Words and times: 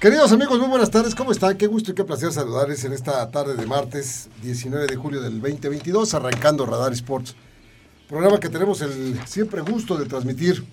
Queridos 0.00 0.32
amigos, 0.32 0.58
muy 0.58 0.68
buenas 0.68 0.90
tardes. 0.90 1.14
¿Cómo 1.14 1.30
están? 1.30 1.58
Qué 1.58 1.66
gusto 1.66 1.90
y 1.90 1.94
qué 1.94 2.04
placer 2.04 2.32
saludarles 2.32 2.82
en 2.84 2.94
esta 2.94 3.30
tarde 3.30 3.54
de 3.54 3.66
martes 3.66 4.30
19 4.40 4.86
de 4.86 4.96
julio 4.96 5.20
del 5.20 5.42
2022, 5.42 6.14
arrancando 6.14 6.64
Radar 6.64 6.94
Sports. 6.94 7.34
Programa 8.08 8.40
que 8.40 8.48
tenemos 8.48 8.80
el 8.80 9.20
siempre 9.26 9.60
gusto 9.60 9.98
de 9.98 10.06
transmitir 10.06 10.64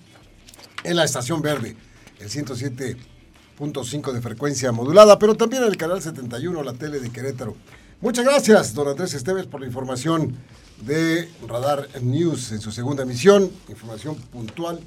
en 0.82 0.96
la 0.96 1.04
Estación 1.04 1.42
Verde, 1.42 1.76
el 2.20 2.30
107.5 2.30 4.12
de 4.12 4.22
frecuencia 4.22 4.72
modulada, 4.72 5.18
pero 5.18 5.34
también 5.34 5.62
en 5.62 5.68
el 5.68 5.76
canal 5.76 6.00
71, 6.00 6.62
la 6.62 6.72
tele 6.72 6.98
de 6.98 7.10
Querétaro. 7.10 7.54
Muchas 8.00 8.24
gracias, 8.24 8.72
don 8.72 8.88
Andrés 8.88 9.12
Esteves, 9.12 9.44
por 9.44 9.60
la 9.60 9.66
información 9.66 10.36
de 10.80 11.28
Radar 11.46 11.86
News 12.00 12.52
en 12.52 12.62
su 12.62 12.72
segunda 12.72 13.02
emisión. 13.02 13.50
Información 13.68 14.14
puntual 14.14 14.80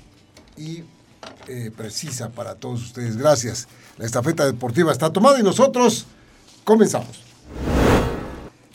y 0.58 0.82
eh, 1.48 1.72
precisa 1.76 2.30
para 2.30 2.56
todos 2.56 2.82
ustedes. 2.82 3.18
Gracias. 3.18 3.68
La 3.98 4.06
estafeta 4.06 4.46
deportiva 4.46 4.92
está 4.92 5.12
tomada 5.12 5.40
y 5.40 5.44
nosotros 5.44 6.06
comenzamos. 6.64 7.24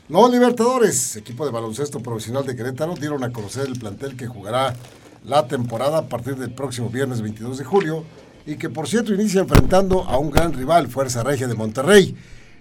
Los 0.08 0.30
Libertadores, 0.30 1.16
equipo 1.16 1.44
de 1.44 1.50
baloncesto 1.50 2.00
profesional 2.00 2.46
de 2.46 2.54
Querétaro, 2.54 2.94
dieron 2.94 3.24
a 3.24 3.32
conocer 3.32 3.66
el 3.66 3.78
plantel 3.78 4.16
que 4.16 4.28
jugará 4.28 4.74
la 5.24 5.48
temporada 5.48 5.98
a 5.98 6.08
partir 6.08 6.36
del 6.36 6.52
próximo 6.52 6.88
viernes 6.90 7.20
22 7.22 7.58
de 7.58 7.64
julio 7.64 8.04
y 8.46 8.56
que 8.56 8.70
por 8.70 8.86
cierto 8.86 9.12
inicia 9.12 9.40
enfrentando 9.40 10.04
a 10.04 10.18
un 10.18 10.30
gran 10.30 10.52
rival, 10.52 10.86
Fuerza 10.86 11.24
Regia 11.24 11.48
de 11.48 11.54
Monterrey. 11.54 12.16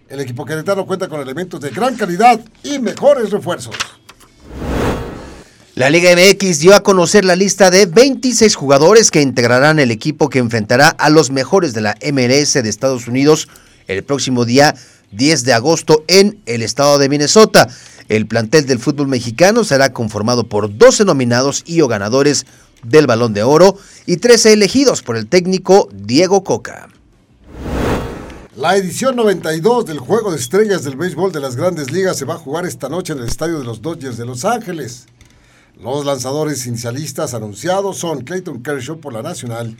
El 0.09 0.19
equipo 0.19 0.45
queretano 0.45 0.85
cuenta 0.85 1.07
con 1.07 1.21
elementos 1.21 1.61
de 1.61 1.69
gran 1.69 1.95
calidad 1.95 2.39
y 2.63 2.79
mejores 2.79 3.29
refuerzos. 3.29 3.75
La 5.75 5.89
Liga 5.89 6.09
MX 6.15 6.59
dio 6.59 6.73
a 6.73 6.83
conocer 6.83 7.25
la 7.25 7.35
lista 7.35 7.69
de 7.69 7.85
26 7.85 8.55
jugadores 8.55 9.11
que 9.11 9.21
integrarán 9.21 9.77
el 9.77 9.91
equipo 9.91 10.29
que 10.29 10.39
enfrentará 10.39 10.87
a 10.87 11.09
los 11.09 11.31
mejores 11.31 11.73
de 11.73 11.81
la 11.81 11.97
MLS 12.13 12.53
de 12.53 12.69
Estados 12.69 13.09
Unidos 13.09 13.49
el 13.87 14.01
próximo 14.05 14.45
día 14.45 14.73
10 15.11 15.43
de 15.43 15.51
agosto 15.51 16.05
en 16.07 16.39
el 16.45 16.61
estado 16.61 16.97
de 16.97 17.09
Minnesota. 17.09 17.67
El 18.07 18.25
plantel 18.25 18.65
del 18.67 18.79
fútbol 18.79 19.09
mexicano 19.09 19.65
será 19.65 19.91
conformado 19.91 20.47
por 20.47 20.77
12 20.77 21.03
nominados 21.03 21.61
y 21.65 21.81
o 21.81 21.89
ganadores 21.89 22.45
del 22.81 23.05
Balón 23.05 23.33
de 23.33 23.43
Oro 23.43 23.77
y 24.05 24.15
13 24.15 24.53
elegidos 24.53 25.01
por 25.01 25.17
el 25.17 25.27
técnico 25.27 25.89
Diego 25.91 26.45
Coca. 26.45 26.87
La 28.55 28.77
edición 28.77 29.17
92 29.17 29.85
del 29.85 29.99
Juego 29.99 30.31
de 30.31 30.37
Estrellas 30.37 30.85
del 30.85 30.95
Béisbol 30.95 31.33
de 31.33 31.41
las 31.41 31.57
Grandes 31.57 31.91
Ligas 31.91 32.15
se 32.15 32.23
va 32.23 32.35
a 32.35 32.37
jugar 32.37 32.65
esta 32.65 32.87
noche 32.87 33.11
en 33.11 33.19
el 33.19 33.25
Estadio 33.25 33.59
de 33.59 33.65
los 33.65 33.81
Dodgers 33.81 34.15
de 34.15 34.25
Los 34.25 34.45
Ángeles. 34.45 35.07
Los 35.77 36.05
lanzadores 36.05 36.65
inicialistas 36.67 37.33
anunciados 37.33 37.97
son 37.97 38.21
Clayton 38.21 38.63
Kershaw 38.63 38.99
por 38.99 39.13
la 39.13 39.21
Nacional, 39.21 39.75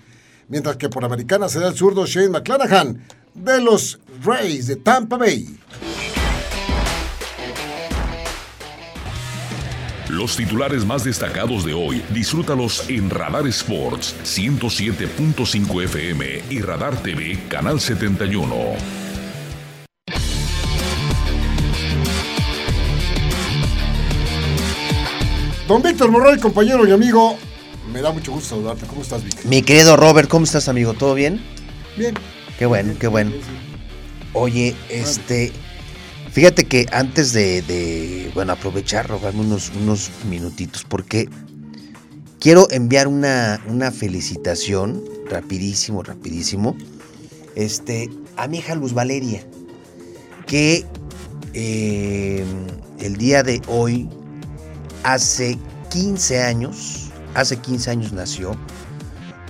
mientras 0.49 0.75
que 0.75 0.89
por 0.89 1.05
Americana 1.05 1.47
será 1.47 1.69
el 1.69 1.75
zurdo 1.75 2.05
Shane 2.05 2.29
McClanahan 2.29 3.01
de 3.33 3.61
los 3.61 3.99
Rays 4.23 4.67
de 4.67 4.75
Tampa 4.75 5.17
Bay. 5.17 5.57
Los 10.09 10.37
titulares 10.37 10.85
más 10.85 11.03
destacados 11.03 11.65
de 11.65 11.73
hoy, 11.73 12.01
disfrútalos 12.13 12.89
en 12.89 13.09
Radar 13.09 13.47
Sports 13.47 14.15
107.5 14.23 15.83
FM 15.83 16.43
y 16.49 16.61
Radar 16.61 16.95
TV 17.01 17.39
Canal 17.49 17.79
71. 17.81 19.04
Don 25.67 25.81
Víctor 25.81 26.11
Morroy, 26.11 26.39
compañero 26.39 26.87
y 26.87 26.91
amigo, 26.91 27.37
me 27.91 27.99
da 27.99 28.11
mucho 28.11 28.31
gusto 28.31 28.49
saludarte. 28.49 28.85
¿Cómo 28.85 29.01
estás, 29.01 29.23
Víctor? 29.23 29.45
Mi 29.47 29.63
querido 29.63 29.97
Robert, 29.97 30.29
¿cómo 30.29 30.45
estás, 30.45 30.67
amigo? 30.67 30.93
¿Todo 30.93 31.15
bien? 31.15 31.41
Bien. 31.97 32.13
Qué 32.59 32.67
bueno, 32.67 32.93
qué 32.99 33.07
bueno. 33.07 33.31
Oye, 34.33 34.75
este, 34.89 35.51
fíjate 36.31 36.65
que 36.65 36.85
antes 36.91 37.33
de, 37.33 37.63
de 37.63 38.29
bueno, 38.35 38.53
aprovechar, 38.53 39.09
robarme 39.09 39.41
unos, 39.41 39.71
unos 39.81 40.11
minutitos, 40.29 40.85
porque 40.87 41.29
quiero 42.39 42.67
enviar 42.69 43.07
una, 43.07 43.59
una 43.67 43.91
felicitación, 43.91 45.03
rapidísimo, 45.31 46.03
rapidísimo, 46.03 46.77
este, 47.55 48.11
a 48.37 48.47
mi 48.47 48.59
hija 48.59 48.75
Luz 48.75 48.93
Valeria, 48.93 49.43
que 50.45 50.85
eh, 51.55 52.45
el 52.99 53.17
día 53.17 53.41
de 53.41 53.63
hoy 53.67 54.07
hace 55.05 55.59
15 55.91 56.41
años, 56.41 57.11
hace 57.35 57.57
15 57.57 57.91
años 57.91 58.11
nació 58.11 58.57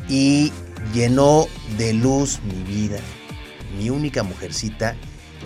y 0.09 0.51
llenó 0.93 1.47
de 1.77 1.93
luz 1.93 2.41
mi 2.43 2.61
vida, 2.63 2.99
mi 3.77 3.89
única 3.89 4.21
mujercita. 4.21 4.95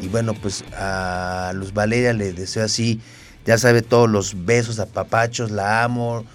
Y 0.01 0.07
bueno, 0.07 0.33
pues 0.33 0.63
a 0.75 1.51
Luz 1.53 1.73
Valeria 1.73 2.13
le 2.13 2.33
deseo 2.33 2.65
así, 2.65 2.99
ya 3.45 3.57
sabe 3.57 3.81
todos 3.81 4.09
los 4.09 4.45
besos, 4.45 4.79
apapachos, 4.79 5.51
la 5.51 5.83
amo, 5.83 6.25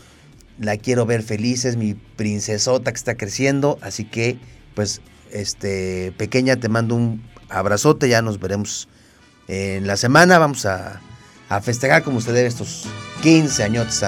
la 0.59 0.77
quiero 0.77 1.05
ver 1.05 1.23
feliz, 1.23 1.65
es 1.65 1.77
mi 1.77 1.95
princesota 1.95 2.93
que 2.93 2.97
está 2.97 3.17
creciendo, 3.17 3.79
así 3.81 4.05
que 4.05 4.39
pues 4.75 5.01
este 5.33 6.13
pequeña 6.17 6.57
te 6.57 6.69
mando 6.69 6.95
un 6.95 7.25
abrazote, 7.49 8.09
ya 8.09 8.23
nos 8.23 8.39
veremos 8.39 8.89
en 9.49 9.87
la 9.87 9.97
semana, 9.97 10.39
vamos 10.39 10.65
a 10.65 11.01
a 11.55 11.61
festejar 11.61 12.03
como 12.03 12.19
usted 12.19 12.35
debe 12.35 12.49
estos 12.49 12.85
15 13.23 13.63
años. 13.63 14.03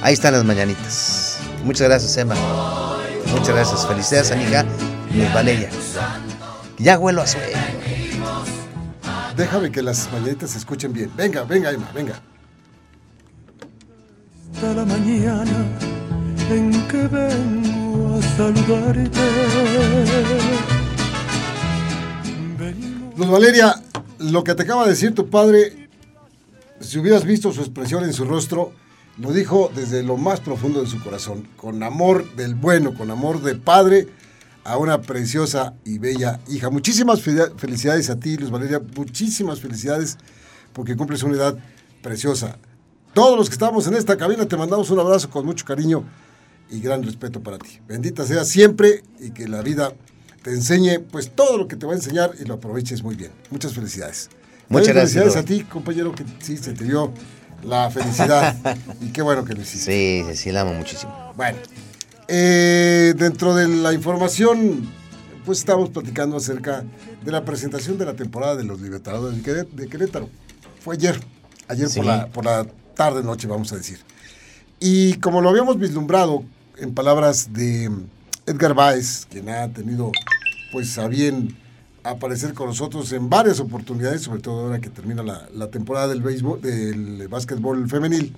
ahí 0.00 0.14
están 0.14 0.32
las 0.32 0.44
mañanitas. 0.44 1.38
Muchas 1.64 1.86
gracias, 1.86 2.16
Emma. 2.16 2.34
Muchas 3.30 3.54
gracias. 3.54 3.86
Felicidades, 3.86 4.30
amiga. 4.30 4.64
Luz 5.14 5.32
Valeria. 5.34 5.68
Ya 6.78 6.98
huelo 6.98 7.20
a 7.22 7.26
sueño. 7.26 7.58
Déjame 9.36 9.70
que 9.70 9.82
las 9.82 10.10
mañanitas 10.12 10.50
se 10.50 10.58
escuchen 10.58 10.92
bien. 10.92 11.10
Venga, 11.14 11.44
venga, 11.44 11.70
Emma, 11.70 11.90
venga. 11.94 12.20
Hasta 14.54 14.72
la 14.72 14.84
mañana 14.84 15.66
en 16.50 16.88
que 16.88 17.08
vengo 17.08 18.18
a 18.18 18.22
saludarte. 18.36 19.20
Luz 23.16 23.28
Valeria, 23.28 23.74
lo 24.18 24.42
que 24.42 24.54
te 24.54 24.62
acaba 24.62 24.84
de 24.84 24.90
decir 24.90 25.14
tu 25.14 25.28
padre 25.28 25.81
si 26.82 26.98
hubieras 26.98 27.24
visto 27.24 27.52
su 27.52 27.60
expresión 27.60 28.04
en 28.04 28.12
su 28.12 28.24
rostro, 28.24 28.72
lo 29.18 29.32
dijo 29.32 29.70
desde 29.74 30.02
lo 30.02 30.16
más 30.16 30.40
profundo 30.40 30.80
de 30.80 30.86
su 30.86 31.02
corazón, 31.02 31.48
con 31.56 31.82
amor 31.82 32.34
del 32.34 32.54
bueno, 32.54 32.94
con 32.94 33.10
amor 33.10 33.42
de 33.42 33.54
padre 33.54 34.08
a 34.64 34.78
una 34.78 35.02
preciosa 35.02 35.74
y 35.84 35.98
bella 35.98 36.40
hija. 36.48 36.70
Muchísimas 36.70 37.20
felicidades 37.20 38.10
a 38.10 38.18
ti, 38.18 38.36
Luz 38.36 38.50
Valeria, 38.50 38.80
muchísimas 38.96 39.60
felicidades 39.60 40.18
porque 40.72 40.96
cumples 40.96 41.22
una 41.22 41.36
edad 41.36 41.58
preciosa. 42.02 42.58
Todos 43.12 43.36
los 43.36 43.48
que 43.48 43.54
estamos 43.54 43.86
en 43.86 43.94
esta 43.94 44.16
cabina 44.16 44.46
te 44.46 44.56
mandamos 44.56 44.90
un 44.90 44.98
abrazo 44.98 45.28
con 45.28 45.44
mucho 45.44 45.64
cariño 45.64 46.04
y 46.70 46.80
gran 46.80 47.02
respeto 47.02 47.42
para 47.42 47.58
ti. 47.58 47.80
Bendita 47.86 48.24
sea 48.24 48.44
siempre 48.44 49.02
y 49.20 49.30
que 49.32 49.46
la 49.46 49.62
vida 49.62 49.92
te 50.42 50.50
enseñe 50.50 51.00
pues 51.00 51.30
todo 51.34 51.58
lo 51.58 51.68
que 51.68 51.76
te 51.76 51.86
va 51.86 51.92
a 51.92 51.96
enseñar 51.96 52.32
y 52.40 52.44
lo 52.44 52.54
aproveches 52.54 53.02
muy 53.02 53.14
bien. 53.14 53.32
Muchas 53.50 53.74
felicidades. 53.74 54.30
Muchas 54.72 54.94
gracias. 54.94 55.22
Felicidades 55.24 55.36
a 55.36 55.44
ti, 55.44 55.64
compañero, 55.64 56.14
que 56.14 56.24
sí 56.40 56.56
se 56.56 56.72
te 56.72 56.84
dio 56.84 57.12
la 57.62 57.90
felicidad. 57.90 58.56
y 59.00 59.08
qué 59.10 59.22
bueno 59.22 59.44
que 59.44 59.54
lo 59.54 59.62
hiciste. 59.62 59.92
Sí, 59.92 60.24
sí, 60.30 60.36
sí, 60.36 60.52
la 60.52 60.62
amo 60.62 60.74
muchísimo. 60.74 61.32
Bueno, 61.36 61.58
eh, 62.28 63.14
dentro 63.16 63.54
de 63.54 63.68
la 63.68 63.92
información, 63.92 64.88
pues 65.44 65.58
estamos 65.58 65.90
platicando 65.90 66.36
acerca 66.36 66.84
de 67.24 67.32
la 67.32 67.44
presentación 67.44 67.98
de 67.98 68.06
la 68.06 68.14
temporada 68.14 68.56
de 68.56 68.64
los 68.64 68.80
Libertadores 68.80 69.42
de 69.42 69.88
Querétaro. 69.88 70.28
Fue 70.80 70.96
ayer, 70.96 71.20
ayer 71.68 71.88
por, 71.94 72.04
la, 72.04 72.26
por 72.26 72.44
la 72.44 72.66
tarde, 72.94 73.22
noche, 73.22 73.46
vamos 73.46 73.72
a 73.72 73.76
decir. 73.76 74.00
Y 74.80 75.14
como 75.14 75.40
lo 75.40 75.48
habíamos 75.48 75.78
vislumbrado 75.78 76.42
en 76.78 76.94
palabras 76.94 77.52
de 77.52 77.90
Edgar 78.46 78.74
Báez, 78.74 79.26
quien 79.30 79.48
ha 79.48 79.72
tenido 79.72 80.10
pues 80.72 80.98
a 80.98 81.06
bien 81.06 81.56
aparecer 82.04 82.54
con 82.54 82.68
nosotros 82.68 83.12
en 83.12 83.28
varias 83.28 83.60
oportunidades, 83.60 84.22
sobre 84.22 84.40
todo 84.40 84.60
ahora 84.60 84.80
que 84.80 84.90
termina 84.90 85.22
la, 85.22 85.70
temporada 85.70 86.08
del 86.08 86.20
béisbol, 86.20 86.60
del 86.60 87.28
básquetbol 87.28 87.88
femenil, 87.88 88.34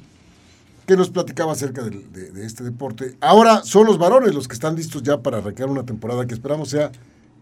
que 0.86 0.96
nos 0.96 1.08
platicaba 1.10 1.52
acerca 1.52 1.82
de, 1.82 1.90
de, 1.90 2.44
este 2.44 2.62
deporte. 2.62 3.16
Ahora 3.20 3.62
son 3.64 3.86
los 3.86 3.98
varones 3.98 4.34
los 4.34 4.48
que 4.48 4.54
están 4.54 4.76
listos 4.76 5.02
ya 5.02 5.18
para 5.18 5.38
arrancar 5.38 5.68
una 5.68 5.84
temporada 5.84 6.26
que 6.26 6.34
esperamos 6.34 6.68
sea 6.68 6.92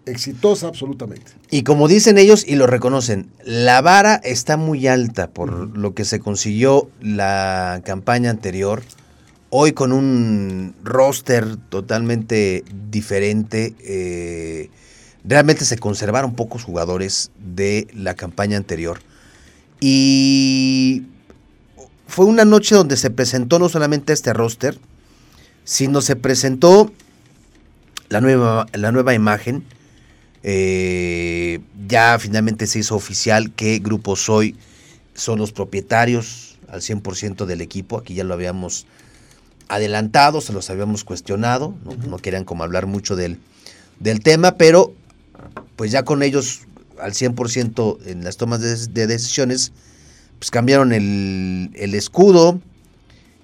exitosa 0.06 0.68
absolutamente. 0.68 1.32
Y 1.50 1.62
como 1.62 1.88
dicen 1.88 2.18
ellos 2.18 2.44
y 2.46 2.56
lo 2.56 2.66
reconocen, 2.66 3.28
la 3.44 3.80
vara 3.80 4.16
está 4.16 4.56
muy 4.56 4.86
alta 4.86 5.30
por 5.30 5.76
lo 5.76 5.94
que 5.94 6.04
se 6.04 6.20
consiguió 6.20 6.88
la 7.00 7.82
campaña 7.84 8.30
anterior. 8.30 8.82
Hoy 9.50 9.72
con 9.72 9.92
un 9.92 10.74
roster 10.82 11.56
totalmente 11.68 12.64
diferente. 12.90 13.74
Eh, 13.80 14.70
realmente 15.24 15.64
se 15.64 15.78
conservaron 15.78 16.34
pocos 16.34 16.64
jugadores 16.64 17.30
de 17.38 17.86
la 17.94 18.14
campaña 18.14 18.56
anterior. 18.56 19.00
Y 19.80 21.04
fue 22.06 22.26
una 22.26 22.44
noche 22.44 22.74
donde 22.74 22.96
se 22.96 23.10
presentó 23.10 23.58
no 23.58 23.68
solamente 23.68 24.12
este 24.12 24.32
roster, 24.32 24.78
sino 25.64 26.00
se 26.00 26.16
presentó 26.16 26.92
la 28.08 28.20
nueva, 28.20 28.66
la 28.72 28.92
nueva 28.92 29.14
imagen 29.14 29.64
Eh, 30.44 31.60
ya 31.86 32.18
finalmente 32.18 32.66
se 32.66 32.80
hizo 32.80 32.96
oficial 32.96 33.52
que 33.52 33.78
Grupo 33.78 34.16
Soy 34.16 34.56
son 35.14 35.38
los 35.38 35.52
propietarios 35.52 36.58
al 36.68 36.80
100% 36.80 37.46
del 37.46 37.60
equipo. 37.60 37.98
Aquí 37.98 38.14
ya 38.14 38.24
lo 38.24 38.34
habíamos 38.34 38.86
adelantado, 39.68 40.40
se 40.40 40.52
los 40.52 40.68
habíamos 40.68 41.04
cuestionado, 41.04 41.74
no, 41.84 41.94
no 41.94 42.18
querían 42.18 42.44
como 42.44 42.64
hablar 42.64 42.86
mucho 42.86 43.14
del, 43.14 43.38
del 44.00 44.20
tema, 44.20 44.56
pero 44.56 44.92
pues 45.82 45.90
ya 45.90 46.04
con 46.04 46.22
ellos 46.22 46.60
al 47.00 47.10
100% 47.10 48.06
en 48.06 48.22
las 48.22 48.36
tomas 48.36 48.60
de, 48.60 48.76
de 48.86 49.08
decisiones, 49.08 49.72
pues 50.38 50.52
cambiaron 50.52 50.92
el, 50.92 51.70
el 51.74 51.96
escudo, 51.96 52.60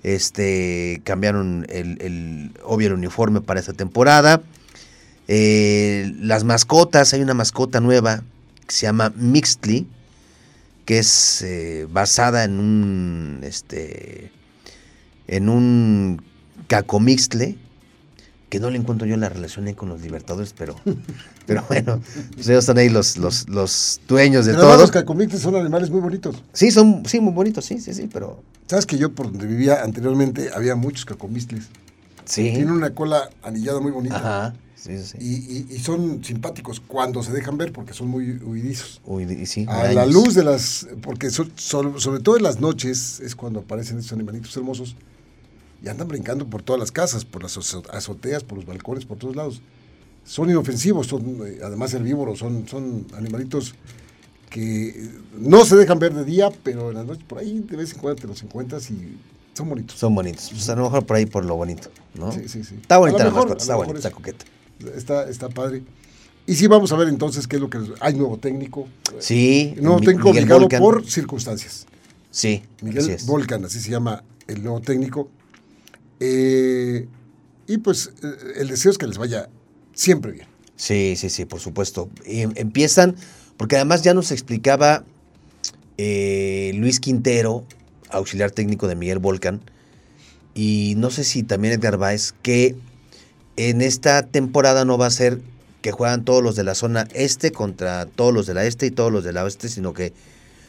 este, 0.04 1.00
cambiaron 1.02 1.66
el, 1.68 2.00
el, 2.00 2.52
obvio 2.62 2.86
el 2.86 2.92
uniforme 2.92 3.40
para 3.40 3.58
esta 3.58 3.72
temporada. 3.72 4.40
Eh, 5.26 6.12
las 6.20 6.44
mascotas, 6.44 7.12
hay 7.12 7.22
una 7.22 7.34
mascota 7.34 7.80
nueva 7.80 8.22
que 8.68 8.72
se 8.72 8.86
llama 8.86 9.12
Mixtly, 9.16 9.88
que 10.84 11.00
es 11.00 11.42
eh, 11.42 11.88
basada 11.90 12.44
en 12.44 12.60
un 12.60 13.40
este 13.42 14.30
en 15.26 15.48
un 15.48 16.22
cacomixtle 16.68 17.58
que 18.48 18.60
no 18.60 18.70
le 18.70 18.78
encuentro 18.78 19.06
yo 19.06 19.16
la 19.16 19.28
relación 19.28 19.66
ahí 19.66 19.74
con 19.74 19.88
los 19.88 20.00
libertadores, 20.00 20.54
pero, 20.56 20.74
pero 21.46 21.64
bueno, 21.68 22.00
pues 22.34 22.48
ellos 22.48 22.60
están 22.64 22.78
ahí 22.78 22.88
los, 22.88 23.16
los, 23.18 23.48
los 23.48 24.00
dueños 24.08 24.46
de 24.46 24.52
Pero 24.52 24.62
todo. 24.68 24.76
los 24.78 24.90
cacomixles 24.90 25.42
son 25.42 25.56
animales 25.56 25.90
muy 25.90 26.00
bonitos. 26.00 26.42
Sí, 26.52 26.70
son 26.70 27.02
sí, 27.06 27.20
muy 27.20 27.32
bonitos, 27.32 27.64
sí, 27.64 27.80
sí, 27.80 27.92
sí, 27.94 28.08
pero 28.12 28.42
¿Sabes 28.66 28.84
que 28.86 28.98
yo 28.98 29.14
por 29.14 29.30
donde 29.30 29.46
vivía 29.46 29.82
anteriormente 29.82 30.50
había 30.54 30.74
muchos 30.74 31.04
cacomixles? 31.04 31.64
sí. 32.24 32.42
Tienen 32.42 32.70
una 32.70 32.94
cola 32.94 33.30
anillada 33.42 33.80
muy 33.80 33.90
bonita. 33.92 34.16
Ajá, 34.16 34.54
sí, 34.76 34.98
sí, 34.98 35.04
sí. 35.04 35.18
Y, 35.20 35.34
y- 35.72 35.76
y 35.76 35.78
son 35.80 36.22
simpáticos 36.22 36.80
cuando 36.80 37.22
se 37.22 37.32
dejan 37.32 37.56
ver 37.56 37.72
porque 37.72 37.94
son 37.94 38.08
muy 38.08 38.32
huidizos. 38.32 39.00
Uy, 39.06 39.46
sí, 39.46 39.64
A 39.68 39.88
la 39.92 40.04
luz 40.04 40.34
de 40.34 40.44
las. 40.44 40.86
Porque 41.02 41.30
sobre 41.30 42.20
todo 42.22 42.36
en 42.36 42.42
las 42.42 42.60
noches 42.60 43.20
es 43.20 43.34
cuando 43.34 43.60
aparecen 43.60 43.98
estos 43.98 44.12
animalitos 44.12 44.54
hermosos 44.56 44.94
y 45.82 45.88
andan 45.88 46.08
brincando 46.08 46.46
por 46.46 46.62
todas 46.62 46.80
las 46.80 46.90
casas, 46.92 47.24
por 47.24 47.42
las 47.42 47.56
azo- 47.56 47.84
azoteas, 47.90 48.42
por 48.44 48.58
los 48.58 48.66
balcones, 48.66 49.04
por 49.04 49.18
todos 49.18 49.36
lados. 49.36 49.60
Son 50.24 50.50
inofensivos, 50.50 51.06
son 51.06 51.38
eh, 51.46 51.60
además 51.64 51.94
herbívoros, 51.94 52.38
son, 52.40 52.66
son 52.68 53.06
animalitos 53.16 53.74
que 54.50 55.08
no 55.38 55.64
se 55.64 55.76
dejan 55.76 55.98
ver 55.98 56.14
de 56.14 56.24
día, 56.24 56.50
pero 56.62 56.90
en 56.90 56.96
las 56.96 57.06
noches 57.06 57.24
por 57.24 57.38
ahí 57.38 57.60
de 57.60 57.76
vez 57.76 57.92
en 57.92 57.98
cuando 58.00 58.20
te 58.22 58.26
los 58.26 58.42
encuentras 58.42 58.90
y 58.90 59.16
son 59.54 59.68
bonitos. 59.68 59.98
Son 59.98 60.14
bonitos. 60.14 60.48
Pues 60.50 60.68
a 60.68 60.76
lo 60.76 60.84
mejor 60.84 61.04
por 61.06 61.16
ahí 61.16 61.26
por 61.26 61.44
lo 61.44 61.56
bonito, 61.56 61.90
¿no? 62.14 62.32
Sí, 62.32 62.48
sí, 62.48 62.64
sí. 62.64 62.76
Está 62.80 62.98
bonita 62.98 63.24
la 63.24 63.30
mascota, 63.30 63.58
está 63.62 63.76
bonita, 63.76 63.96
está 63.98 64.08
es- 64.08 64.14
coqueta. 64.14 64.44
Está, 64.96 65.28
está 65.28 65.48
padre. 65.48 65.82
Y 66.46 66.54
sí, 66.54 66.66
vamos 66.66 66.92
a 66.92 66.96
ver 66.96 67.08
entonces 67.08 67.46
qué 67.46 67.56
es 67.56 67.62
lo 67.62 67.68
que. 67.68 67.78
Hay 68.00 68.14
nuevo 68.14 68.38
técnico. 68.38 68.86
Sí. 69.18 69.74
Nuevo 69.80 70.00
técnico 70.00 70.30
obligado 70.30 70.66
por 70.68 71.04
circunstancias. 71.04 71.86
Sí, 72.30 72.62
Miguel 72.80 73.10
así. 73.14 73.26
Volcan, 73.26 73.64
así 73.64 73.80
se 73.80 73.90
llama 73.90 74.22
el 74.46 74.62
nuevo 74.62 74.80
técnico. 74.80 75.28
Eh, 76.20 77.06
y 77.66 77.78
pues 77.78 78.10
eh, 78.22 78.52
el 78.56 78.68
deseo 78.68 78.90
es 78.90 78.98
que 78.98 79.06
les 79.06 79.18
vaya 79.18 79.48
siempre 79.94 80.32
bien. 80.32 80.46
Sí, 80.76 81.14
sí, 81.16 81.28
sí, 81.30 81.44
por 81.44 81.60
supuesto. 81.60 82.08
Em- 82.24 82.52
empiezan, 82.56 83.16
porque 83.56 83.76
además 83.76 84.02
ya 84.02 84.14
nos 84.14 84.30
explicaba 84.30 85.04
eh, 85.96 86.72
Luis 86.76 87.00
Quintero, 87.00 87.64
auxiliar 88.10 88.50
técnico 88.52 88.86
de 88.88 88.94
Miguel 88.96 89.18
Volcan, 89.18 89.60
y 90.54 90.94
no 90.96 91.10
sé 91.10 91.24
si 91.24 91.42
también 91.42 91.74
Edgar 91.74 91.98
Báez, 91.98 92.32
que 92.42 92.74
en 93.56 93.80
esta 93.82 94.22
temporada 94.22 94.84
no 94.84 94.98
va 94.98 95.06
a 95.06 95.10
ser 95.10 95.40
que 95.82 95.92
juegan 95.92 96.24
todos 96.24 96.42
los 96.42 96.56
de 96.56 96.64
la 96.64 96.74
zona 96.74 97.06
este 97.14 97.52
contra 97.52 98.06
todos 98.06 98.32
los 98.34 98.46
de 98.46 98.54
la 98.54 98.64
este 98.64 98.86
y 98.86 98.90
todos 98.90 99.12
los 99.12 99.24
de 99.24 99.32
la 99.32 99.44
oeste, 99.44 99.68
sino 99.68 99.92
que 99.94 100.12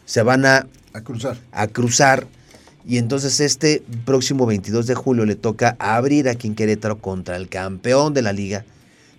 se 0.06 0.22
van 0.22 0.46
a 0.46 0.68
A 0.94 1.02
cruzar. 1.02 1.38
a 1.52 1.68
cruzar. 1.68 2.28
Y 2.90 2.98
entonces 2.98 3.40
este 3.40 3.84
próximo 4.04 4.48
22 4.48 4.88
de 4.88 4.96
julio 4.96 5.24
le 5.24 5.36
toca 5.36 5.76
abrir 5.78 6.28
aquí 6.28 6.48
en 6.48 6.56
Querétaro 6.56 6.98
contra 6.98 7.36
el 7.36 7.48
campeón 7.48 8.16
de 8.16 8.24
la 8.24 8.34
liga, 8.34 8.66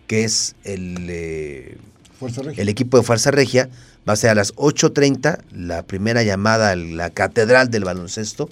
que 0.09 0.25
es 0.25 0.57
el, 0.65 1.07
eh, 1.09 1.79
Fuerza 2.19 2.43
Regia. 2.43 2.61
el 2.61 2.69
equipo 2.69 2.97
de 2.97 3.05
Fuerza 3.05 3.31
Regia. 3.31 3.71
Va 4.09 4.15
a 4.15 4.17
ser 4.17 4.31
a 4.31 4.35
las 4.35 4.57
8.30 4.57 5.39
la 5.53 5.85
primera 5.85 6.25
llamada 6.25 6.73
a 6.73 6.75
la 6.75 7.11
catedral 7.11 7.71
del 7.71 7.85
baloncesto. 7.85 8.49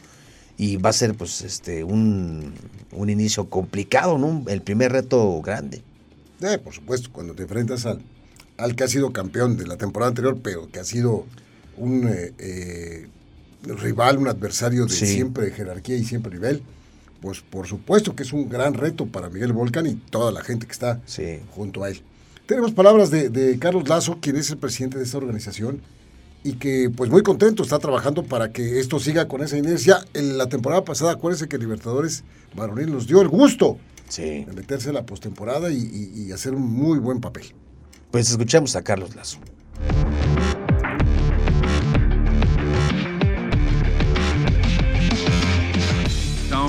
Y 0.56 0.76
va 0.76 0.91
a 0.91 0.93
ser 0.93 1.15
pues 1.15 1.43
este 1.43 1.82
un, 1.82 2.55
un 2.93 3.11
inicio 3.11 3.50
complicado, 3.50 4.19
¿no? 4.19 4.44
El 4.47 4.62
primer 4.62 4.93
reto 4.93 5.43
grande. 5.43 5.82
Eh, 6.43 6.59
por 6.59 6.73
supuesto, 6.73 7.11
cuando 7.12 7.35
te 7.35 7.43
enfrentas 7.43 7.87
al, 7.87 8.03
al 8.56 8.76
que 8.76 8.85
ha 8.85 8.88
sido 8.88 9.12
campeón 9.12 9.56
de 9.56 9.67
la 9.67 9.79
temporada 9.79 10.11
anterior, 10.11 10.38
pero 10.41 10.70
que 10.70 10.79
ha 10.79 10.85
sido 10.85 11.26
un 11.76 12.06
eh, 12.06 12.32
eh, 12.38 13.09
rival, 13.62 14.19
un 14.19 14.28
adversario 14.28 14.87
de 14.87 14.93
Sí. 14.94 15.06
siempre 15.06 15.50
jerarquía 15.50 15.96
y 15.96 16.05
siempre 16.05 16.32
nivel, 16.32 16.62
pues 17.20 17.40
por 17.40 17.66
supuesto 17.66 18.14
que 18.14 18.22
es 18.22 18.32
un 18.32 18.49
gran 18.49 18.75
reto 18.75 19.06
para 19.06 19.28
Miguel 19.28 19.52
Volcan 19.52 19.87
y 19.87 19.94
toda 19.94 20.31
la 20.32 20.43
gente 20.43 20.66
que 20.66 20.72
está 20.72 21.00
Sí. 21.06 21.40
junto 21.50 21.82
a 21.84 21.90
él. 21.90 22.02
Tenemos 22.46 22.72
palabras 22.72 23.10
de, 23.10 23.28
de 23.28 23.58
Carlos 23.58 23.88
Lazo, 23.88 24.19
quien 24.20 24.37
es 24.37 24.50
el 24.50 24.56
presidente 24.58 24.96
de 24.99 25.05
esta 25.05 25.19
organización 25.19 25.81
y 26.44 26.52
que 26.55 26.88
pues 26.88 27.10
muy 27.10 27.22
contento 27.22 27.62
está 27.62 27.78
trabajando 27.78 28.22
para 28.22 28.52
que 28.52 28.78
esto 28.81 28.99
siga 29.00 29.26
con 29.28 29.43
esa 29.43 29.58
inercia. 29.58 29.99
En 30.14 30.38
la 30.38 30.49
temporada 30.49 30.84
pasada, 30.84 31.12
acuérdense 31.12 31.49
que 31.49 31.58
Libertadores 31.58 32.22
Varonil 32.55 32.90
nos 32.93 33.06
dio 33.06 33.20
el 33.20 33.28
gusto 33.28 33.76
Sí. 34.08 34.44
de 34.46 34.52
meterse 34.55 34.90
a 34.90 34.93
la 34.94 35.05
postemporada 35.05 35.70
y, 35.70 35.76
y- 35.76 36.22
y 36.22 36.32
hacer 36.32 36.55
un 36.55 36.62
muy 36.62 36.99
buen 36.99 37.20
papel. 37.20 37.52
Pues 38.10 38.31
escuchamos 38.31 38.75
a 38.76 38.82
Carlos 38.82 39.14
Lazo. 39.14 39.38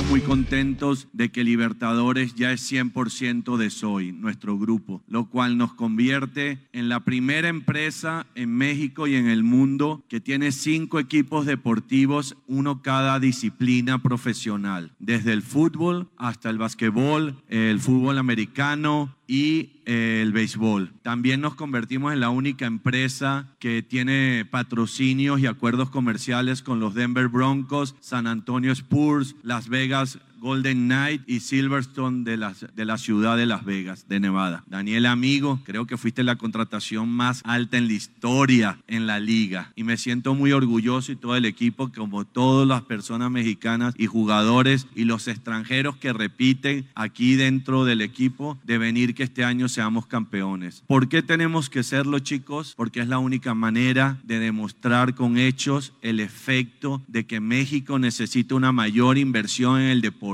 Muy 0.10 0.22
contentos 0.22 1.08
de 1.14 1.30
que 1.30 1.44
Libertadores 1.44 2.34
ya 2.34 2.52
es 2.52 2.72
100% 2.72 3.58
de 3.58 3.70
Soy, 3.70 4.12
nuestro 4.12 4.58
grupo, 4.58 5.04
lo 5.08 5.30
cual 5.30 5.56
nos 5.56 5.76
convierte 5.76 6.68
en 6.74 6.90
la 6.90 7.02
primera 7.02 7.48
empresa 7.48 8.26
en 8.34 8.50
México 8.50 9.06
y 9.06 9.16
en 9.16 9.28
el 9.28 9.44
mundo 9.44 10.04
que 10.10 10.20
tiene 10.20 10.52
cinco 10.52 11.00
equipos 11.00 11.46
deportivos, 11.46 12.38
uno 12.48 12.82
cada 12.82 13.20
disciplina 13.20 14.02
profesional, 14.02 14.94
desde 14.98 15.32
el 15.32 15.44
fútbol 15.44 16.10
hasta 16.18 16.50
el 16.50 16.58
basquetbol, 16.58 17.44
el 17.48 17.80
fútbol 17.80 18.18
americano 18.18 19.16
y 19.30 19.82
eh, 19.86 20.22
el 20.24 20.32
béisbol. 20.32 20.92
También 21.04 21.40
nos 21.40 21.54
convertimos 21.54 22.12
en 22.12 22.20
la 22.20 22.32
única 22.32 22.66
empresa 22.66 23.46
que 23.60 23.84
tiene 23.84 24.44
patrocinios 24.50 25.40
y 25.40 25.46
acuerdos 25.46 25.92
comerciales 25.92 26.64
con 26.64 26.80
los 26.80 26.96
Denver 26.96 27.28
Broncos, 27.28 27.94
San 28.00 28.26
Antonio 28.26 28.72
Spurs, 28.72 29.36
Las 29.44 29.70
Vegas 29.70 30.18
Golden 30.40 30.88
Knight 30.88 31.22
y 31.28 31.42
Silverstone 31.42 32.24
de 32.24 32.38
la, 32.38 32.54
de 32.76 32.86
la 32.86 32.98
ciudad 32.98 33.38
de 33.38 33.46
Las 33.46 33.66
Vegas, 33.66 34.08
de 34.08 34.20
Nevada. 34.20 34.64
Daniel, 34.68 35.06
amigo, 35.06 35.62
creo 35.66 35.86
que 35.86 35.98
fuiste 35.98 36.24
la 36.24 36.38
contratación 36.38 37.10
más 37.10 37.42
alta 37.44 37.78
en 37.78 37.88
la 37.88 37.94
historia 37.94 38.80
en 38.88 39.08
la 39.08 39.20
liga. 39.20 39.72
Y 39.76 39.84
me 39.84 39.98
siento 39.98 40.36
muy 40.36 40.52
orgulloso 40.52 41.12
y 41.12 41.16
todo 41.16 41.36
el 41.36 41.46
equipo, 41.46 41.92
como 41.92 42.26
todas 42.26 42.68
las 42.68 42.84
personas 42.84 43.32
mexicanas 43.32 43.94
y 43.98 44.06
jugadores 44.06 44.88
y 44.96 45.04
los 45.04 45.28
extranjeros 45.28 45.98
que 45.98 46.14
repiten 46.14 46.88
aquí 46.96 47.36
dentro 47.36 47.86
del 47.86 48.02
equipo, 48.02 48.58
de 48.64 48.78
venir 48.78 49.16
que 49.16 49.24
este 49.24 49.44
año 49.44 49.68
seamos 49.68 50.06
campeones. 50.06 50.84
¿Por 50.88 51.10
qué 51.10 51.22
tenemos 51.22 51.70
que 51.70 51.84
serlo, 51.84 52.20
chicos? 52.20 52.74
Porque 52.78 53.02
es 53.02 53.08
la 53.08 53.20
única 53.20 53.54
manera 53.54 54.18
de 54.24 54.40
demostrar 54.40 55.16
con 55.16 55.38
hechos 55.38 55.94
el 56.02 56.20
efecto 56.20 57.02
de 57.08 57.26
que 57.26 57.40
México 57.40 58.00
necesita 58.00 58.56
una 58.56 58.72
mayor 58.72 59.18
inversión 59.18 59.82
en 59.82 59.88
el 59.88 60.02
deporte. 60.02 60.29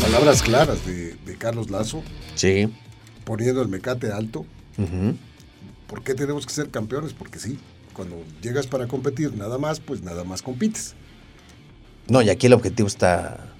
Palabras 0.00 0.42
claras 0.42 0.84
de, 0.86 1.14
de 1.26 1.36
Carlos 1.36 1.70
Lazo, 1.70 2.02
Sí. 2.34 2.72
poniendo 3.24 3.62
el 3.62 3.68
mecate 3.68 4.10
alto. 4.12 4.46
¿Por 5.86 6.02
qué 6.02 6.14
tenemos 6.14 6.46
que 6.46 6.52
ser 6.52 6.70
campeones? 6.70 7.12
Porque 7.12 7.38
sí, 7.38 7.58
cuando 7.92 8.16
llegas 8.42 8.66
para 8.66 8.86
competir 8.88 9.36
nada 9.36 9.58
más, 9.58 9.80
pues 9.80 10.02
nada 10.02 10.24
más 10.24 10.42
compites. 10.42 10.94
No, 12.08 12.22
y 12.22 12.30
aquí 12.30 12.46
el 12.46 12.54
objetivo 12.54 12.86
está 12.88 13.52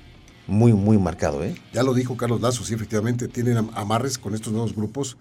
muy, 0.47 0.73
muy 0.73 0.97
marcado, 0.99 1.45
¿eh? 1.45 1.55
Ya 1.73 1.83
lo 1.83 1.93
dijo 1.95 2.17
Carlos 2.17 2.41
Lazo, 2.41 2.65
sí, 2.65 2.75
efectivamente, 2.75 3.29
tienen 3.29 3.57
am- 3.59 3.71
amarres 3.75 4.17
con 4.19 4.35
estos 4.35 4.53
nuevos 4.53 4.75
grupos, 4.75 5.17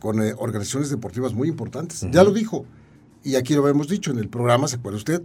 con 0.00 0.22
eh, 0.22 0.34
organizaciones 0.36 0.90
deportivas 0.90 1.32
muy 1.32 1.48
importantes. 1.48 2.06
Ya 2.12 2.22
lo 2.22 2.32
dijo. 2.32 2.66
Y 3.24 3.34
aquí 3.36 3.54
lo 3.54 3.66
hemos 3.68 3.88
dicho 3.88 4.10
en 4.12 4.18
el 4.18 4.28
programa, 4.28 4.68
¿se 4.68 4.76
acuerda 4.76 4.98
usted? 4.98 5.22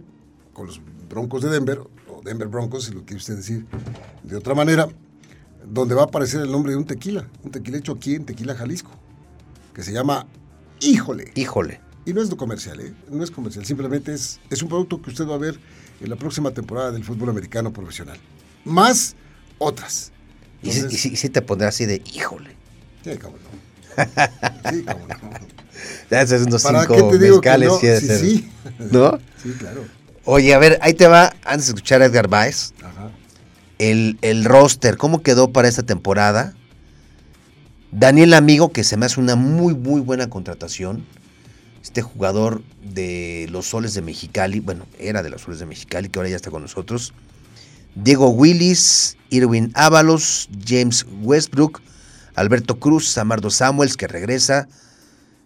Con 0.52 0.66
los 0.66 0.80
Broncos 1.08 1.42
de 1.42 1.50
Denver, 1.50 1.80
o 2.08 2.22
Denver 2.24 2.48
Broncos, 2.48 2.84
si 2.86 2.92
lo 2.92 3.00
quiere 3.04 3.16
usted 3.16 3.36
decir 3.36 3.66
de 4.24 4.36
otra 4.36 4.54
manera, 4.54 4.88
donde 5.66 5.94
va 5.94 6.02
a 6.02 6.04
aparecer 6.06 6.40
el 6.42 6.50
nombre 6.52 6.72
de 6.72 6.78
un 6.78 6.84
tequila, 6.84 7.26
un 7.42 7.50
tequila 7.50 7.78
hecho 7.78 7.92
aquí 7.92 8.14
en 8.14 8.24
Tequila, 8.24 8.54
Jalisco, 8.54 8.90
que 9.74 9.82
se 9.82 9.92
llama 9.92 10.26
Híjole. 10.80 11.32
Híjole. 11.34 11.80
Y 12.06 12.12
no 12.12 12.20
es 12.22 12.28
lo 12.28 12.36
comercial, 12.36 12.80
¿eh? 12.80 12.92
No 13.10 13.24
es 13.24 13.30
comercial, 13.30 13.64
simplemente 13.64 14.12
es, 14.12 14.38
es 14.50 14.62
un 14.62 14.68
producto 14.68 15.00
que 15.00 15.10
usted 15.10 15.26
va 15.26 15.34
a 15.36 15.38
ver 15.38 15.58
en 16.00 16.10
la 16.10 16.16
próxima 16.16 16.50
temporada 16.50 16.92
del 16.92 17.02
fútbol 17.02 17.30
americano 17.30 17.72
profesional. 17.72 18.18
Más 18.64 19.14
otras. 19.58 20.12
Y, 20.62 20.70
sí- 20.70 20.80
Entonces, 20.80 21.24
y 21.24 21.28
te 21.30 21.40
pondrá 21.42 21.68
así 21.68 21.86
de 21.86 22.02
híjole. 22.12 22.50
Sí, 23.02 23.10
cómo 23.20 23.36
no. 23.38 24.04
Sí, 24.70 24.82
cómo 24.84 25.06
no. 25.08 26.18
Haces 26.18 26.42
unos 26.46 26.62
¿Para 26.62 26.82
cinco 26.82 26.94
qué 26.94 27.18
te 27.18 27.24
digo 27.24 27.40
que 27.40 27.58
no? 27.58 27.78
sí, 27.78 27.86
Sí. 28.00 28.50
¿No? 28.90 29.18
Sí, 29.42 29.52
claro. 29.58 29.84
Oye, 30.26 30.52
a 30.54 30.58
ver, 30.58 30.78
ahí 30.82 30.92
te 30.94 31.06
va, 31.06 31.34
antes 31.44 31.66
de 31.66 31.70
escuchar 31.72 32.02
a 32.02 32.06
Edgar 32.06 32.28
Baez. 32.28 32.72
El, 33.78 34.18
el 34.22 34.44
roster, 34.44 34.96
¿cómo 34.96 35.22
quedó 35.22 35.52
para 35.52 35.68
esta 35.68 35.82
temporada? 35.82 36.54
Daniel 37.90 38.34
Amigo, 38.34 38.72
que 38.72 38.82
se 38.82 38.96
me 38.96 39.06
hace 39.06 39.20
una 39.20 39.36
muy, 39.36 39.74
muy 39.74 40.00
buena 40.00 40.28
contratación. 40.28 41.06
Este 41.82 42.02
jugador 42.02 42.62
de 42.82 43.46
los 43.50 43.66
Soles 43.66 43.94
de 43.94 44.02
Mexicali, 44.02 44.60
bueno, 44.60 44.86
era 44.98 45.22
de 45.22 45.30
los 45.30 45.42
Soles 45.42 45.60
de 45.60 45.66
Mexicali, 45.66 46.08
que 46.08 46.18
ahora 46.18 46.30
ya 46.30 46.36
está 46.36 46.50
con 46.50 46.62
nosotros. 46.62 47.12
Diego 47.94 48.30
Willis, 48.30 49.16
Irwin 49.30 49.70
Ábalos, 49.74 50.48
James 50.66 51.06
Westbrook, 51.22 51.80
Alberto 52.34 52.80
Cruz, 52.80 53.06
Samardo 53.06 53.50
Samuels, 53.50 53.96
que 53.96 54.08
regresa, 54.08 54.66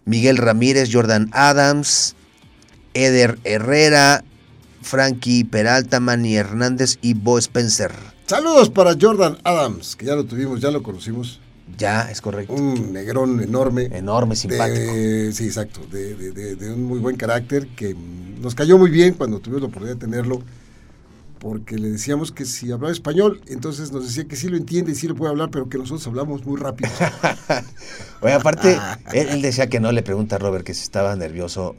Miguel 0.05 0.37
Ramírez, 0.37 0.89
Jordan 0.91 1.29
Adams, 1.33 2.15
Eder 2.95 3.37
Herrera, 3.43 4.23
Frankie 4.89 5.43
Peralta, 5.43 5.99
Manny 5.99 6.35
Hernández 6.35 6.97
y 7.03 7.13
Bo 7.13 7.37
Spencer. 7.37 7.91
Saludos 8.25 8.71
para 8.71 8.95
Jordan 8.99 9.37
Adams, 9.43 9.95
que 9.95 10.07
ya 10.07 10.15
lo 10.15 10.25
tuvimos, 10.25 10.59
ya 10.61 10.71
lo 10.71 10.81
conocimos. 10.81 11.39
Ya, 11.77 12.09
es 12.09 12.21
correcto. 12.21 12.53
Un 12.53 12.91
negrón 12.91 13.39
enorme. 13.43 13.83
Enorme, 13.91 14.35
simpático. 14.35 14.91
De- 14.91 15.31
sí, 15.31 15.45
exacto. 15.45 15.81
De, 15.91 16.15
de- 16.15 16.31
de- 16.31 16.55
de 16.55 16.73
un 16.73 16.83
muy 16.85 16.97
buen 16.97 17.15
carácter 17.17 17.67
que 17.67 17.95
nos 18.41 18.55
cayó 18.55 18.79
muy 18.79 18.89
bien 18.89 19.13
cuando 19.13 19.39
tuvimos 19.39 19.61
la 19.61 19.67
oportunidad 19.67 19.95
de 19.95 19.99
tenerlo. 20.07 20.41
Porque 21.37 21.77
le 21.77 21.89
decíamos 21.91 22.31
que 22.31 22.43
si 22.45 22.71
hablaba 22.71 22.91
español, 22.91 23.41
entonces 23.47 23.91
nos 23.91 24.03
decía 24.07 24.27
que 24.27 24.35
sí 24.35 24.47
lo 24.49 24.57
entiende 24.57 24.91
y 24.91 24.95
sí 24.95 25.07
lo 25.07 25.13
puede 25.15 25.29
hablar, 25.29 25.49
pero 25.51 25.69
que 25.69 25.77
nosotros 25.77 26.05
hablamos 26.07 26.43
muy 26.45 26.59
rápido. 26.59 26.89
Oye, 28.21 28.33
aparte, 28.33 28.77
él, 29.13 29.27
él 29.29 29.41
decía 29.43 29.67
que 29.69 29.79
no, 29.79 29.91
le 29.91 30.01
pregunta 30.01 30.35
a 30.37 30.39
Robert 30.39 30.65
que 30.65 30.73
si 30.73 30.81
estaba 30.81 31.15
nervioso 31.15 31.75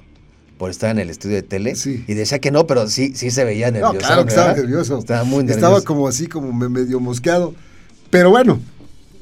por 0.60 0.70
estar 0.70 0.90
en 0.90 0.98
el 0.98 1.08
estudio 1.08 1.36
de 1.36 1.42
tele. 1.42 1.74
Sí. 1.74 2.04
Y 2.06 2.12
decía 2.12 2.38
que 2.38 2.50
no, 2.50 2.66
pero 2.66 2.86
sí, 2.86 3.14
sí 3.14 3.30
se 3.30 3.44
veía 3.44 3.70
nervioso. 3.70 3.94
No, 3.94 3.98
claro 3.98 4.24
que 4.26 4.28
estaba 4.28 4.52
nervioso. 4.52 4.98
Estaba 4.98 5.24
muy 5.24 5.38
nervioso. 5.38 5.58
Estaba 5.58 5.80
como 5.80 6.06
así, 6.06 6.26
como 6.26 6.52
me- 6.52 6.68
medio 6.68 7.00
mosqueado. 7.00 7.54
Pero 8.10 8.28
bueno, 8.28 8.60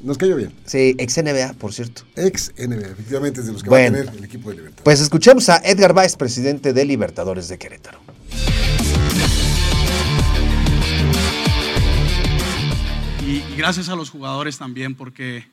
nos 0.03 0.17
cayó 0.17 0.35
bien. 0.35 0.51
Sí, 0.65 0.95
ex 0.97 1.15
NBA, 1.17 1.53
por 1.53 1.71
cierto. 1.73 2.01
Ex 2.17 2.51
NBA, 2.57 2.87
efectivamente 2.91 3.39
es 3.39 3.45
de 3.47 3.53
los 3.53 3.63
que 3.63 3.69
Bueno. 3.69 3.95
va 3.95 4.01
a 4.01 4.05
tener 4.07 4.19
el 4.19 4.25
equipo 4.25 4.49
de 4.49 4.57
Libertad. 4.57 4.83
Pues 4.83 4.99
escuchemos 4.99 5.47
a 5.47 5.61
Edgar 5.63 5.93
Baez, 5.93 6.17
presidente 6.17 6.73
de 6.73 6.83
Libertadores 6.83 7.47
de 7.47 7.57
Querétaro. 7.57 7.99
Y, 13.25 13.31
y 13.53 13.55
gracias 13.57 13.89
a 13.89 13.95
los 13.95 14.09
jugadores 14.09 14.57
también, 14.57 14.95
porque 14.95 15.45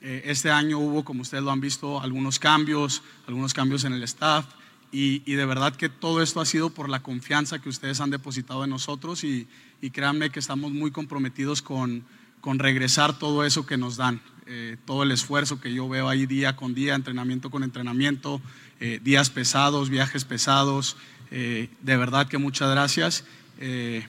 eh, 0.00 0.22
este 0.24 0.50
año 0.50 0.78
hubo, 0.78 1.04
como 1.04 1.22
ustedes 1.22 1.44
lo 1.44 1.50
han 1.50 1.60
visto, 1.60 2.00
algunos 2.00 2.38
cambios, 2.38 3.02
algunos 3.26 3.52
cambios 3.54 3.84
en 3.84 3.92
el 3.92 4.02
staff. 4.04 4.44
Y, 4.92 5.22
y 5.24 5.34
de 5.34 5.46
verdad 5.46 5.76
que 5.76 5.88
todo 5.88 6.20
esto 6.22 6.40
ha 6.40 6.46
sido 6.46 6.70
por 6.70 6.88
la 6.88 7.02
confianza 7.02 7.60
que 7.60 7.68
ustedes 7.68 8.00
han 8.00 8.10
depositado 8.10 8.64
en 8.64 8.70
nosotros 8.70 9.22
y, 9.22 9.46
y 9.80 9.90
créanme 9.90 10.30
que 10.30 10.40
estamos 10.40 10.72
muy 10.72 10.90
comprometidos 10.90 11.62
con, 11.62 12.04
con 12.40 12.58
regresar 12.58 13.18
todo 13.18 13.44
eso 13.44 13.66
que 13.66 13.76
nos 13.76 13.96
dan, 13.96 14.20
eh, 14.46 14.76
todo 14.84 15.04
el 15.04 15.12
esfuerzo 15.12 15.60
que 15.60 15.72
yo 15.72 15.88
veo 15.88 16.08
ahí 16.08 16.26
día 16.26 16.56
con 16.56 16.74
día, 16.74 16.94
entrenamiento 16.94 17.50
con 17.50 17.62
entrenamiento, 17.62 18.40
eh, 18.80 19.00
días 19.02 19.30
pesados, 19.30 19.90
viajes 19.90 20.24
pesados, 20.24 20.96
eh, 21.30 21.68
de 21.82 21.96
verdad 21.96 22.26
que 22.26 22.38
muchas 22.38 22.70
gracias. 22.70 23.24
Eh, 23.58 24.06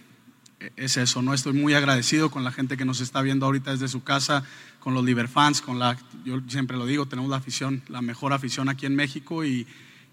es 0.76 0.96
eso, 0.98 1.24
¿no? 1.24 1.34
Estoy 1.34 1.54
muy 1.54 1.74
agradecido 1.74 2.30
con 2.30 2.44
la 2.44 2.52
gente 2.52 2.78
que 2.78 2.86
nos 2.86 3.02
está 3.02 3.24
viendo 3.24 3.48
ahorita 3.48 3.72
desde 3.72 3.88
su 3.88 4.04
casa, 4.04 4.44
con 4.80 4.94
los 4.94 5.04
Liberfans, 5.04 5.60
con 5.60 5.80
la, 5.80 5.98
yo 6.24 6.40
siempre 6.50 6.78
lo 6.78 6.86
digo, 6.86 7.08
tenemos 7.08 7.32
la 7.32 7.38
afición, 7.38 7.82
la 7.88 8.04
mejor 8.04 8.32
afición 8.32 8.70
aquí 8.70 8.86
en 8.86 8.96
México 8.96 9.44
y, 9.44 9.66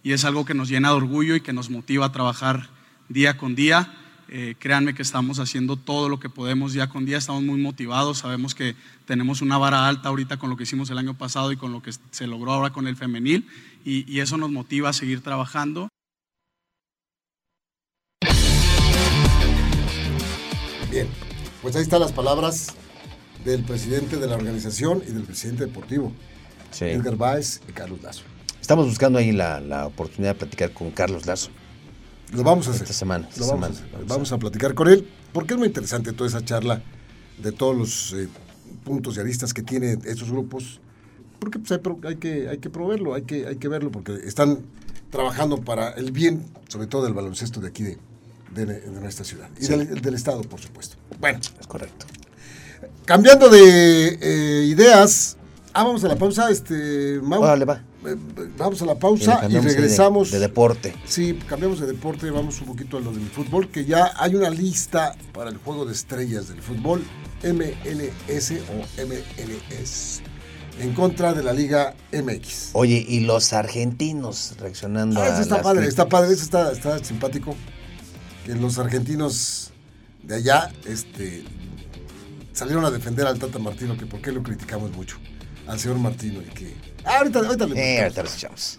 y 0.09 0.15
es 0.15 0.25
algo 0.25 0.47
que 0.47 0.55
nos 0.55 0.71
llena 0.71 0.89
de 0.89 0.95
orgullo 0.95 1.37
y 1.37 1.43
que 1.43 1.53
nos 1.53 1.69
motiva 1.69 2.07
a 2.07 2.13
trabajar 2.13 2.71
día 3.11 3.37
con 3.37 3.55
día. 3.55 3.93
Eh, 4.31 4.55
créanme 4.59 4.95
que 4.95 5.03
estamos 5.03 5.39
haciendo 5.39 5.77
todo 5.77 6.09
lo 6.09 6.19
que 6.19 6.31
podemos 6.31 6.73
día 6.73 6.89
con 6.89 7.05
día, 7.05 7.19
estamos 7.19 7.43
muy 7.43 7.61
motivados, 7.61 8.17
sabemos 8.17 8.55
que 8.55 8.75
tenemos 9.05 9.43
una 9.43 9.59
vara 9.59 9.87
alta 9.87 10.09
ahorita 10.09 10.39
con 10.39 10.49
lo 10.49 10.57
que 10.57 10.63
hicimos 10.63 10.89
el 10.89 10.97
año 10.97 11.13
pasado 11.13 11.53
y 11.53 11.59
con 11.59 11.73
lo 11.73 11.83
que 11.83 11.91
se 12.11 12.27
logró 12.27 12.53
ahora 12.53 12.71
con 12.71 12.87
el 12.87 12.97
femenil 12.97 13.47
y, 13.85 14.11
y 14.11 14.21
eso 14.21 14.39
nos 14.39 14.51
motiva 14.51 14.89
a 14.89 14.93
seguir 14.95 15.21
trabajando. 15.21 15.91
Bien, 20.91 21.07
pues 21.61 21.77
ahí 21.77 21.83
están 21.83 22.01
las 22.01 22.13
palabras 22.13 22.75
del 23.45 23.63
presidente 23.63 24.17
de 24.17 24.27
la 24.27 24.37
organización 24.37 25.03
y 25.07 25.13
del 25.13 25.25
presidente 25.25 25.67
deportivo, 25.67 26.15
Sí. 26.71 26.87
Edgar 26.87 27.17
Báez 27.17 27.61
y 27.69 27.73
Carlos 27.73 28.01
Lazo. 28.03 28.25
Estamos 28.61 28.87
buscando 28.87 29.19
ahí 29.19 29.33
la, 29.33 29.61
la 29.61 29.87
oportunidad 29.87 30.35
de 30.35 30.39
platicar 30.41 30.73
con 30.73 30.91
Carlos 30.91 31.27
Lazo. 31.27 31.51
Lo 32.33 32.43
vamos 32.43 32.67
a 32.69 32.71
hacer. 32.71 32.83
Esta 32.83 32.95
semana, 32.95 33.27
esta 33.29 33.41
Lo 33.41 33.47
vamos, 33.49 33.67
semana. 33.77 33.93
a 33.93 33.97
hacer. 33.97 34.07
Vamos 34.09 34.33
a 34.33 34.39
platicar 34.39 34.75
con 34.75 34.89
él, 34.89 35.09
porque 35.33 35.55
es 35.55 35.59
muy 35.59 35.69
interesante 35.69 36.13
toda 36.13 36.29
esa 36.29 36.45
charla 36.45 36.83
de 37.43 37.53
todos 37.53 37.77
los 37.77 38.13
eh, 38.13 38.29
puntos 38.85 39.17
y 39.17 39.21
aristas 39.21 39.55
que 39.55 39.63
tiene 39.63 39.93
estos 40.05 40.31
grupos, 40.31 40.81
porque 41.39 41.59
pues, 41.59 41.73
hay, 41.73 41.81
hay 42.05 42.17
que, 42.17 42.49
hay 42.49 42.59
que 42.59 42.69
proveerlo, 42.69 43.15
hay 43.15 43.23
que, 43.23 43.47
hay 43.47 43.57
que 43.57 43.69
verlo, 43.69 43.91
porque 43.91 44.13
están 44.27 44.59
trabajando 45.11 45.63
para 45.63 45.91
el 45.93 46.13
bien, 46.13 46.45
sobre 46.69 46.87
todo 46.87 47.05
del 47.05 47.15
baloncesto 47.15 47.61
de 47.61 47.69
aquí 47.69 47.83
de, 47.85 47.97
de- 48.55 48.67
de 48.81 49.01
nuestra 49.01 49.25
ciudad 49.25 49.49
y 49.59 49.65
Sí. 49.65 49.71
del, 49.71 50.01
del 50.03 50.15
Estado, 50.15 50.43
por 50.43 50.61
supuesto. 50.61 50.97
Bueno, 51.21 51.39
Es 51.59 51.67
correcto. 51.67 52.05
cambiando 53.07 53.49
de 53.49 54.19
eh, 54.21 54.65
ideas, 54.67 55.39
ah, 55.73 55.85
vamos 55.85 56.05
a 56.05 56.09
la 56.09 56.17
pausa, 56.17 56.51
este, 56.51 57.21
Mau. 57.23 57.41
Órale, 57.41 57.65
va. 57.65 57.83
Eh, 58.07 58.17
Vamos 58.57 58.81
a 58.83 58.87
la 58.87 58.95
pausa 58.97 59.45
y, 59.49 59.55
de- 59.55 59.61
regresamos. 59.61 60.31
De, 60.31 60.39
deporte. 60.39 60.95
Sí, 61.05 61.39
cambiamos 61.49 61.81
de 61.81 61.87
deporte, 61.87 62.31
vamos 62.31 62.61
un 62.61 62.67
poquito 62.69 62.97
a 62.99 63.01
lo 63.01 63.13
del 63.13 63.27
fútbol, 63.29 63.69
que 63.71 63.85
ya 63.85 64.13
hay 64.17 64.35
una 64.37 64.51
lista 64.51 65.17
para 65.33 65.51
el 65.51 65.57
juego 65.59 65.85
de 65.85 65.93
estrellas 65.93 66.49
del 66.49 66.63
fútbol, 66.63 67.03
MLS 67.43 68.53
o 68.71 69.05
MLS, 69.07 70.21
en 70.81 70.95
contra 70.95 71.35
de 71.35 71.43
la 71.43 71.53
Liga 71.53 71.95
MX. 72.13 72.71
Oye, 72.75 73.05
y 73.09 73.21
los 73.21 73.53
argentinos 73.53 74.55
reaccionando 74.61 75.21
Ah, 75.21 75.25
a 75.25 75.29
eso 75.29 75.43
está 75.43 75.57
las 75.57 75.65
padre, 75.65 75.87
está 75.87 76.09
padre, 76.09 76.33
eso 76.35 76.45
está, 76.45 76.71
está 76.73 77.03
simpático. 77.05 77.57
Que 78.47 78.55
los 78.55 78.79
argentinos 78.79 79.73
de 80.23 80.37
allá 80.37 80.71
este, 80.87 81.45
salieron 82.53 82.85
a 82.85 82.91
defender 82.91 83.27
al 83.27 83.39
Tata 83.39 83.59
Martino, 83.59 83.97
que 83.97 84.07
por 84.07 84.21
qué 84.21 84.31
lo 84.33 84.43
criticamos 84.43 84.93
mucho, 84.93 85.17
al 85.67 85.79
señor 85.81 85.99
Martino. 85.99 86.41
Y 86.41 86.51
que, 86.55 86.75
ahorita, 87.09 87.39
ahorita 87.41 87.67
le 87.67 87.97
Eh, 87.97 88.03
ahorita 88.03 88.23
lo 88.23 88.29
escuchamos. 88.29 88.79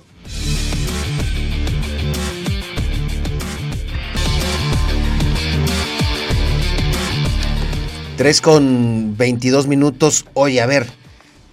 Tres 8.17 8.41
con 8.41 9.15
22 9.17 9.67
minutos. 9.67 10.25
Oye, 10.33 10.59
a 10.61 10.65
ver, 10.65 10.87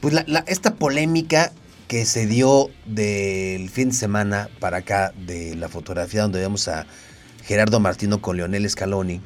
pues 0.01 0.15
la- 0.15 0.25
la- 0.27 0.45
esta 0.49 0.75
polémica 0.75 1.53
que 1.87 2.05
se 2.05 2.27
dio 2.27 2.69
del 2.87 3.71
fin 3.71 3.91
de 3.91 3.95
semana 3.95 4.49
para 4.59 4.79
acá 4.79 5.13
de 5.27 5.55
la 5.55 5.69
fotografía 5.69 6.23
donde 6.23 6.41
vemos 6.41 6.67
a 6.67 6.87
Gerardo 7.45 7.79
Martino 7.79 8.21
con 8.21 8.37
Leonel 8.37 8.69
Scaloni 8.69 9.21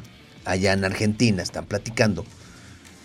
allá 0.45 0.75
en 0.75 0.85
Argentina, 0.85 1.43
están 1.43 1.65
platicando. 1.65 2.27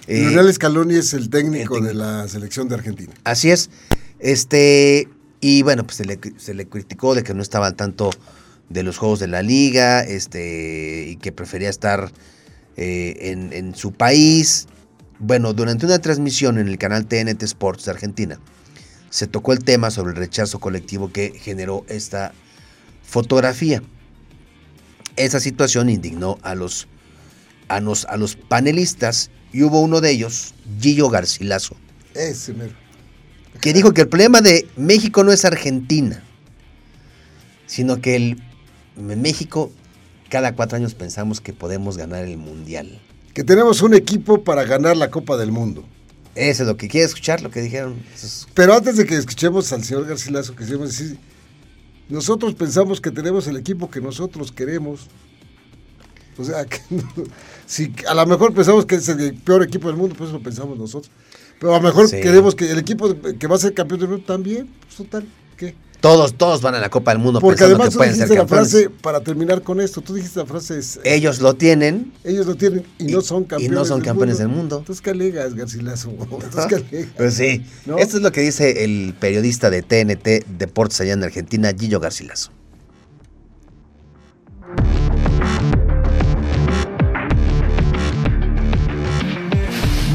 Eh, 0.07 0.19
Lionel 0.29 0.53
Scaloni 0.53 0.95
es 0.95 1.13
el 1.13 1.29
técnico 1.29 1.77
el 1.77 1.85
de 1.85 1.93
la 1.93 2.27
selección 2.27 2.67
de 2.67 2.75
Argentina. 2.75 3.13
Así 3.23 3.49
es. 3.49 3.69
Este, 4.19 5.09
y 5.41 5.61
bueno, 5.63 5.83
pues 5.83 5.97
se 5.97 6.05
le, 6.05 6.19
se 6.37 6.53
le 6.53 6.67
criticó 6.67 7.15
de 7.15 7.23
que 7.23 7.33
no 7.33 7.41
estaba 7.41 7.67
al 7.67 7.75
tanto 7.75 8.11
de 8.69 8.83
los 8.83 8.97
juegos 8.97 9.19
de 9.19 9.27
la 9.27 9.41
liga, 9.41 10.01
este, 10.01 11.07
y 11.09 11.15
que 11.17 11.31
prefería 11.31 11.69
estar 11.69 12.11
eh, 12.77 13.17
en, 13.31 13.53
en 13.53 13.75
su 13.75 13.91
país. 13.91 14.67
Bueno, 15.19 15.53
durante 15.53 15.85
una 15.85 15.99
transmisión 15.99 16.57
en 16.57 16.67
el 16.67 16.77
canal 16.77 17.05
TNT 17.05 17.43
Sports 17.43 17.85
de 17.85 17.91
Argentina, 17.91 18.39
se 19.09 19.27
tocó 19.27 19.53
el 19.53 19.63
tema 19.63 19.91
sobre 19.91 20.11
el 20.11 20.17
rechazo 20.17 20.59
colectivo 20.59 21.11
que 21.11 21.33
generó 21.39 21.85
esta 21.87 22.33
fotografía. 23.03 23.81
Esa 25.15 25.39
situación 25.39 25.89
indignó 25.89 26.37
a 26.41 26.55
los, 26.55 26.87
a 27.69 27.79
los, 27.79 28.05
a 28.05 28.17
los 28.17 28.35
panelistas 28.35 29.31
y 29.53 29.63
hubo 29.63 29.79
uno 29.79 30.01
de 30.01 30.11
ellos, 30.11 30.53
Gillo 30.81 31.09
Garcilaso, 31.09 31.77
Ese 32.13 32.53
mero. 32.53 32.84
Que 33.65 33.73
dijo 33.73 33.95
que 33.95 34.01
el 34.01 34.07
problema 34.07 34.41
de 34.41 34.67
México 34.77 35.23
no 35.23 35.31
es 35.31 35.43
Argentina, 35.43 36.21
sino 37.65 37.99
que 37.99 38.15
el, 38.15 38.39
en 38.95 39.21
México 39.23 39.71
cada 40.29 40.53
cuatro 40.55 40.77
años 40.77 40.93
pensamos 40.93 41.41
que 41.41 41.51
podemos 41.51 41.97
ganar 41.97 42.25
el 42.25 42.37
mundial. 42.37 43.01
Que 43.33 43.43
tenemos 43.43 43.81
un 43.81 43.95
equipo 43.95 44.43
para 44.43 44.65
ganar 44.65 44.95
la 44.97 45.09
Copa 45.09 45.35
del 45.35 45.51
Mundo. 45.51 45.83
Eso 46.35 46.61
es 46.61 46.69
lo 46.69 46.77
que 46.77 46.87
quiere 46.87 47.07
escuchar, 47.07 47.41
lo 47.41 47.49
que 47.49 47.59
dijeron. 47.59 47.95
Pero 48.53 48.75
antes 48.75 48.97
de 48.97 49.07
que 49.07 49.15
escuchemos 49.15 49.73
al 49.73 49.83
señor 49.83 50.05
Garcilaso, 50.05 50.55
que 50.55 50.63
decir, 50.63 51.17
nosotros 52.07 52.53
pensamos 52.53 53.01
que 53.01 53.09
tenemos 53.09 53.47
el 53.47 53.57
equipo 53.57 53.89
que 53.89 53.99
nosotros 53.99 54.51
queremos. 54.51 55.07
O 56.37 56.43
sea, 56.43 56.65
que 56.67 56.81
si 57.65 57.95
a 58.07 58.13
lo 58.13 58.27
mejor 58.27 58.53
pensamos 58.53 58.85
que 58.85 58.93
es 58.93 59.09
el 59.09 59.33
peor 59.33 59.63
equipo 59.63 59.87
del 59.87 59.97
mundo, 59.97 60.13
pues 60.15 60.29
eso 60.29 60.37
lo 60.37 60.43
pensamos 60.43 60.77
nosotros. 60.77 61.11
Pero 61.59 61.73
a 61.73 61.77
lo 61.77 61.83
mejor 61.83 62.07
Sí. 62.09 62.19
queremos 62.21 62.55
que 62.55 62.69
el 62.71 62.77
equipo 62.79 63.15
que 63.39 63.47
va 63.47 63.55
a 63.55 63.59
ser 63.59 63.73
campeón 63.73 63.99
del 64.01 64.09
mundo 64.09 64.25
también, 64.25 64.67
pues 64.81 64.95
total, 64.97 65.25
¿qué? 65.57 65.75
Todos, 66.01 66.35
todos 66.35 66.61
van 66.61 66.75
a 66.75 66.79
la 66.79 66.89
Copa 66.89 67.11
del 67.11 67.19
Mundo 67.19 67.39
Porque 67.39 67.55
pensando 67.63 67.75
además 67.75 67.87
que 67.87 67.93
tú 67.93 67.97
pueden 67.97 68.13
ser 68.15 68.23
dijiste 68.27 68.37
la 68.43 68.47
frase, 68.47 68.89
para 69.01 69.21
terminar 69.21 69.63
con 69.63 69.81
esto, 69.81 70.01
tú 70.01 70.13
dijiste 70.13 70.39
la 70.39 70.45
frase, 70.45 70.77
es, 70.77 70.99
Ellos 71.03 71.39
lo 71.39 71.55
tienen. 71.55 72.13
ellos 72.23 72.45
lo 72.45 72.55
tienen 72.55 72.83
y, 72.99 73.09
Y- 73.09 73.11
no 73.13 73.21
son 73.21 73.43
y 73.43 73.45
campeones 73.47 73.71
no 73.75 73.85
son 73.85 74.01
campeones 74.01 74.37
del 74.37 74.49
mundo. 74.49 74.79
Entonces, 74.79 75.01
¿qué 75.01 75.11
alegas, 75.11 75.55
Garcilaso? 75.55 76.11
¿qué? 76.91 77.07
Pues 77.17 77.33
sí. 77.33 77.65
¿No? 77.87 77.97
Esto 77.97 78.17
es 78.17 78.23
lo 78.23 78.31
que 78.31 78.41
dice 78.41 78.83
el 78.83 79.15
periodista 79.19 79.71
de 79.71 79.81
TNT 79.81 80.45
Deportes 80.59 81.01
allá 81.01 81.13
en 81.13 81.23
Argentina, 81.23 81.71
Gillo 81.75 81.99
Garcilaso. 81.99 82.51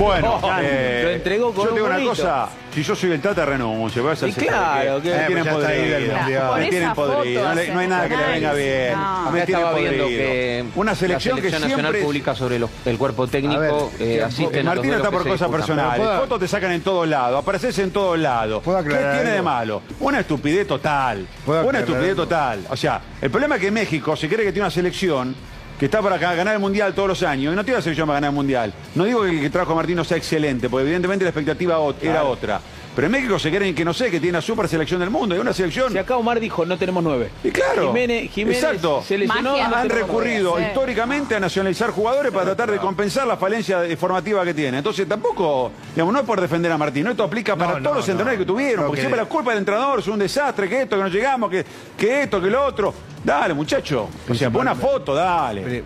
Bueno, 0.00 0.40
Oh, 0.42 0.50
eh, 0.62 1.00
lo 1.04 1.11
entregó 1.11 1.52
con 1.52 1.57
yo 1.57 1.62
un 1.62 1.69
te 1.69 1.75
digo 1.75 1.87
una 1.87 2.04
cosa, 2.09 2.49
si 2.75 2.83
yo 2.83 2.97
soy 2.97 3.12
el 3.12 3.21
Tata 3.21 3.45
renuncio, 3.45 4.02
voy 4.02 4.12
a 4.12 4.16
ser 4.16 4.30
Y 4.30 4.33
claro, 4.33 5.02
que- 5.02 5.11
me 5.11 5.16
Eh, 5.16 5.25
tienen 5.26 5.45
podrido, 5.45 6.16
Mundial. 6.16 6.54
me 6.59 6.66
tienen 6.71 6.95
podrido, 6.95 7.54
no, 7.54 7.78
hay 7.80 7.87
nada 7.88 8.09
que 8.09 8.16
le 8.16 8.26
venga 8.26 8.52
bien, 8.54 8.92
No. 8.95 9.30
me 9.30 9.40
tienen 9.42 9.57
estaba 9.66 9.78
viendo 9.78 10.04
podrido. 10.04 10.21
que 10.23 10.64
Una 10.75 10.95
selección 10.95 11.37
la 11.37 11.42
que 11.42 11.49
selección 11.50 11.71
nacional 11.71 11.92
siempre 11.92 12.02
publica 12.07 12.35
sobre 12.35 12.59
los- 12.59 12.71
el 12.87 12.97
cuerpo 12.97 13.26
técnico, 13.26 13.92
eh, 14.00 14.23
asisten 14.25 14.47
a 14.66 14.75
los 14.75 14.76
Martino 14.76 14.83
duelos 14.95 14.97
está 15.07 15.11
por 15.11 15.28
cosas 15.28 15.49
personales. 15.50 16.19
Fotos 16.21 16.40
te 16.40 16.49
sacan 16.49 16.73
en 16.73 16.80
todos 16.80 17.07
lados, 17.07 17.42
apareces 17.42 17.78
en 17.78 17.90
todos 17.90 18.19
lados. 18.19 18.62
¿Puedo 18.62 18.83
¿Qué 18.83 18.88
tiene 18.90 19.30
de 19.33 19.42
malo? 19.42 19.83
Una 20.00 20.21
estupidez 20.21 20.66
total. 20.66 21.26
¿Puedo 21.45 21.66
Una 21.66 21.80
estupidez 21.80 22.11
algo? 22.11 22.23
total. 22.23 22.61
O 22.71 22.76
sea, 22.76 23.00
el 23.21 23.30
problema 23.30 23.57
es 23.57 23.61
que 23.61 23.71
México 23.71 24.16
se 24.16 24.28
cree 24.28 24.47
que 24.47 24.52
tiene 24.52 24.62
una 24.66 24.71
selección 24.71 25.35
que 25.80 25.87
está 25.87 26.00
para 26.02 26.16
ga- 26.20 26.37
ganar 26.37 26.54
el 26.54 26.60
Mundial 26.60 26.92
todos 26.94 27.08
los 27.08 27.22
años 27.22 27.52
y 27.52 27.56
no 27.56 27.64
tiene 27.64 27.78
una 27.78 27.82
selección 27.82 28.06
para 28.06 28.18
ganar 28.18 28.28
el 28.30 28.34
Mundial. 28.37 28.72
No 28.94 29.04
digo 29.04 29.22
que 29.22 29.30
el 29.30 29.40
que 29.40 29.49
trajo 29.50 29.72
a 29.72 29.75
Martino 29.75 30.04
sea 30.04 30.18
excelente, 30.18 30.68
porque 30.68 30.82
evidentemente 30.84 31.25
la 31.25 31.30
expectativa 31.30 31.78
era 32.02 32.22
otra. 32.25 32.60
Pero 32.94 33.06
en 33.06 33.12
México 33.12 33.38
se 33.38 33.50
creen 33.50 33.75
que 33.75 33.85
no 33.85 33.94
sé, 33.94 34.06
que 34.11 34.18
tiene 34.18 34.30
una 34.38 34.42
super 34.42 34.66
selección 34.68 34.99
del 35.00 35.11
mundo. 35.11 35.37
Y 35.37 35.38
una 35.38 35.52
selección... 35.52 35.92
Si 35.92 35.99
acá 35.99 36.16
Omar 36.16 36.40
dijo, 36.40 36.66
no 36.66 36.76
tenemos 36.76 37.02
nueve. 37.04 37.30
Y 37.44 37.50
claro. 37.50 37.87
Jiménez, 37.88 38.30
Jiménez 38.32 38.62
Exacto. 38.62 39.02
se 39.06 39.16
lesionó. 39.16 39.52
Magia. 39.52 39.68
no 39.68 39.76
han 39.76 39.87
nueve. 39.88 40.02
recurrido 40.02 40.56
Sí. 40.59 40.64
históricamente 40.64 41.37
a 41.37 41.40
nacionalizar 41.40 41.90
jugadores 41.90 42.32
para 42.32 42.47
tratar 42.47 42.70
de 42.73 42.78
compensar 42.78 43.26
la 43.28 43.37
falencia 43.37 43.82
formativa 43.97 44.44
que 44.44 44.52
tiene. 44.54 44.78
Entonces 44.78 45.09
tampoco, 45.09 45.70
digamos, 45.94 46.12
no 46.12 46.20
es 46.20 46.26
por 46.26 46.40
defender 46.40 46.73
a 46.73 46.76
Martín, 46.78 47.06
esto 47.06 47.23
aplica 47.23 47.54
para 47.56 47.75
No, 47.75 47.78
todos 47.78 47.85
no, 47.85 47.94
los 48.00 48.09
entrenadores 48.09 48.38
no. 48.40 48.44
que 48.44 48.52
tuvieron, 48.52 48.87
porque 48.87 48.97
que- 48.97 49.02
siempre 49.02 49.20
la 49.20 49.28
culpa 49.28 49.50
del 49.50 49.61
entrenador 49.61 50.00
es 50.00 50.09
un 50.09 50.18
desastre, 50.18 50.68
que 50.68 50.82
esto, 50.82 50.97
que 50.97 51.02
no 51.02 51.09
llegamos, 51.09 51.49
que, 51.50 51.64
que 51.97 52.23
esto, 52.25 52.40
que 52.40 52.50
lo 52.50 52.64
otro. 52.64 52.92
Dale, 53.25 53.54
muchacho. 53.54 54.09
O 54.28 54.35
sea, 54.35 54.50
pon 54.50 54.62
una 54.62 54.75
foto, 54.75 55.14
dale. 55.14 55.85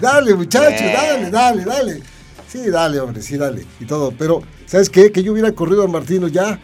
Dale, 0.00 0.34
muchachos, 0.34 0.80
Eh. 0.80 0.94
dale, 0.96 1.30
dale, 1.30 1.64
dale. 1.64 2.02
Sí, 2.50 2.68
dale, 2.68 2.98
hombre, 2.98 3.22
sí, 3.22 3.36
dale. 3.36 3.64
Y 3.78 3.84
todo. 3.84 4.12
Pero, 4.18 4.42
¿sabes 4.66 4.90
qué? 4.90 5.12
Que 5.12 5.22
yo 5.22 5.32
hubiera 5.32 5.52
corrido 5.52 5.84
a 5.84 5.86
Martino 5.86 6.26
ya. 6.26 6.58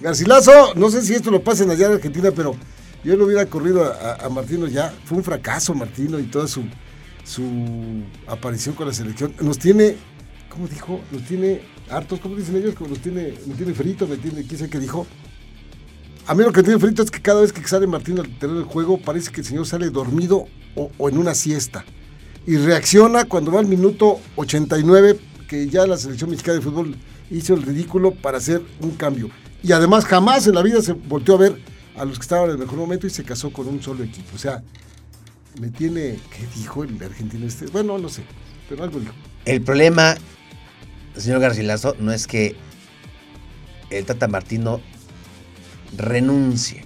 Garcilaso, 0.00 0.74
no 0.76 0.90
sé 0.90 1.02
si 1.02 1.14
esto 1.14 1.30
lo 1.32 1.42
pasen 1.42 1.70
allá 1.70 1.86
en 1.86 1.94
Argentina, 1.94 2.30
pero 2.30 2.54
yo 3.02 3.16
lo 3.16 3.24
hubiera 3.24 3.46
corrido 3.46 3.82
a, 3.84 4.28
Martino 4.28 4.68
ya. 4.68 4.94
Fue 5.04 5.18
un 5.18 5.24
fracaso 5.24 5.74
Martino 5.74 6.20
y 6.20 6.24
toda 6.24 6.46
su, 6.46 6.62
su 7.24 7.42
aparición 8.28 8.76
con 8.76 8.86
la 8.86 8.94
selección. 8.94 9.34
Nos 9.40 9.58
tiene, 9.58 9.96
¿cómo 10.48 10.68
dijo? 10.68 11.00
Nos 11.10 11.24
tiene 11.24 11.62
hartos, 11.90 12.20
¿cómo 12.20 12.36
dicen 12.36 12.54
ellos? 12.54 12.74
Nos 12.80 13.00
tiene, 13.00 13.34
me 13.44 13.54
tiene 13.54 13.74
frito, 13.74 14.06
me 14.06 14.18
tiene, 14.18 14.44
¿quién 14.46 14.70
qué 14.70 14.78
dijo? 14.78 15.04
A 16.28 16.34
mí 16.34 16.44
lo 16.44 16.52
que 16.52 16.62
tiene 16.62 16.78
frito 16.78 17.02
es 17.02 17.10
que 17.10 17.20
cada 17.20 17.40
vez 17.40 17.52
que 17.52 17.66
sale 17.66 17.88
Martino 17.88 18.20
al 18.22 18.38
terreno 18.38 18.60
del 18.60 18.68
juego, 18.68 18.98
parece 18.98 19.32
que 19.32 19.40
el 19.40 19.46
señor 19.46 19.66
sale 19.66 19.90
dormido 19.90 20.46
o 20.76 21.08
en 21.08 21.18
una 21.18 21.34
siesta. 21.34 21.84
Y 22.46 22.56
reacciona 22.58 23.24
cuando 23.24 23.50
va 23.50 23.60
al 23.60 23.66
minuto 23.66 24.20
89, 24.36 25.18
que 25.48 25.68
ya 25.68 25.86
la 25.86 25.96
selección 25.96 26.30
mexicana 26.30 26.58
de 26.58 26.62
fútbol 26.62 26.96
hizo 27.30 27.54
el 27.54 27.62
ridículo 27.62 28.12
para 28.12 28.38
hacer 28.38 28.62
un 28.80 28.92
cambio. 28.92 29.30
Y 29.62 29.72
además 29.72 30.04
jamás 30.04 30.46
en 30.46 30.54
la 30.54 30.62
vida 30.62 30.80
se 30.80 30.92
volteó 30.92 31.34
a 31.34 31.38
ver 31.38 31.58
a 31.96 32.04
los 32.04 32.18
que 32.18 32.22
estaban 32.22 32.46
en 32.46 32.52
el 32.52 32.58
mejor 32.58 32.78
momento 32.78 33.06
y 33.06 33.10
se 33.10 33.24
casó 33.24 33.52
con 33.52 33.66
un 33.66 33.82
solo 33.82 34.04
equipo. 34.04 34.36
O 34.36 34.38
sea, 34.38 34.62
me 35.60 35.70
tiene, 35.70 36.18
¿qué 36.30 36.46
dijo 36.56 36.84
el 36.84 37.02
argentino 37.02 37.46
este? 37.46 37.66
Bueno, 37.66 37.98
no 37.98 38.08
sé, 38.08 38.22
pero 38.68 38.84
algo 38.84 39.00
dijo. 39.00 39.12
El 39.44 39.62
problema, 39.62 40.16
señor 41.16 41.40
Garcilaso, 41.40 41.96
no 41.98 42.12
es 42.12 42.26
que 42.26 42.54
el 43.90 44.04
Tata 44.04 44.28
Martino 44.28 44.80
renuncie. 45.96 46.84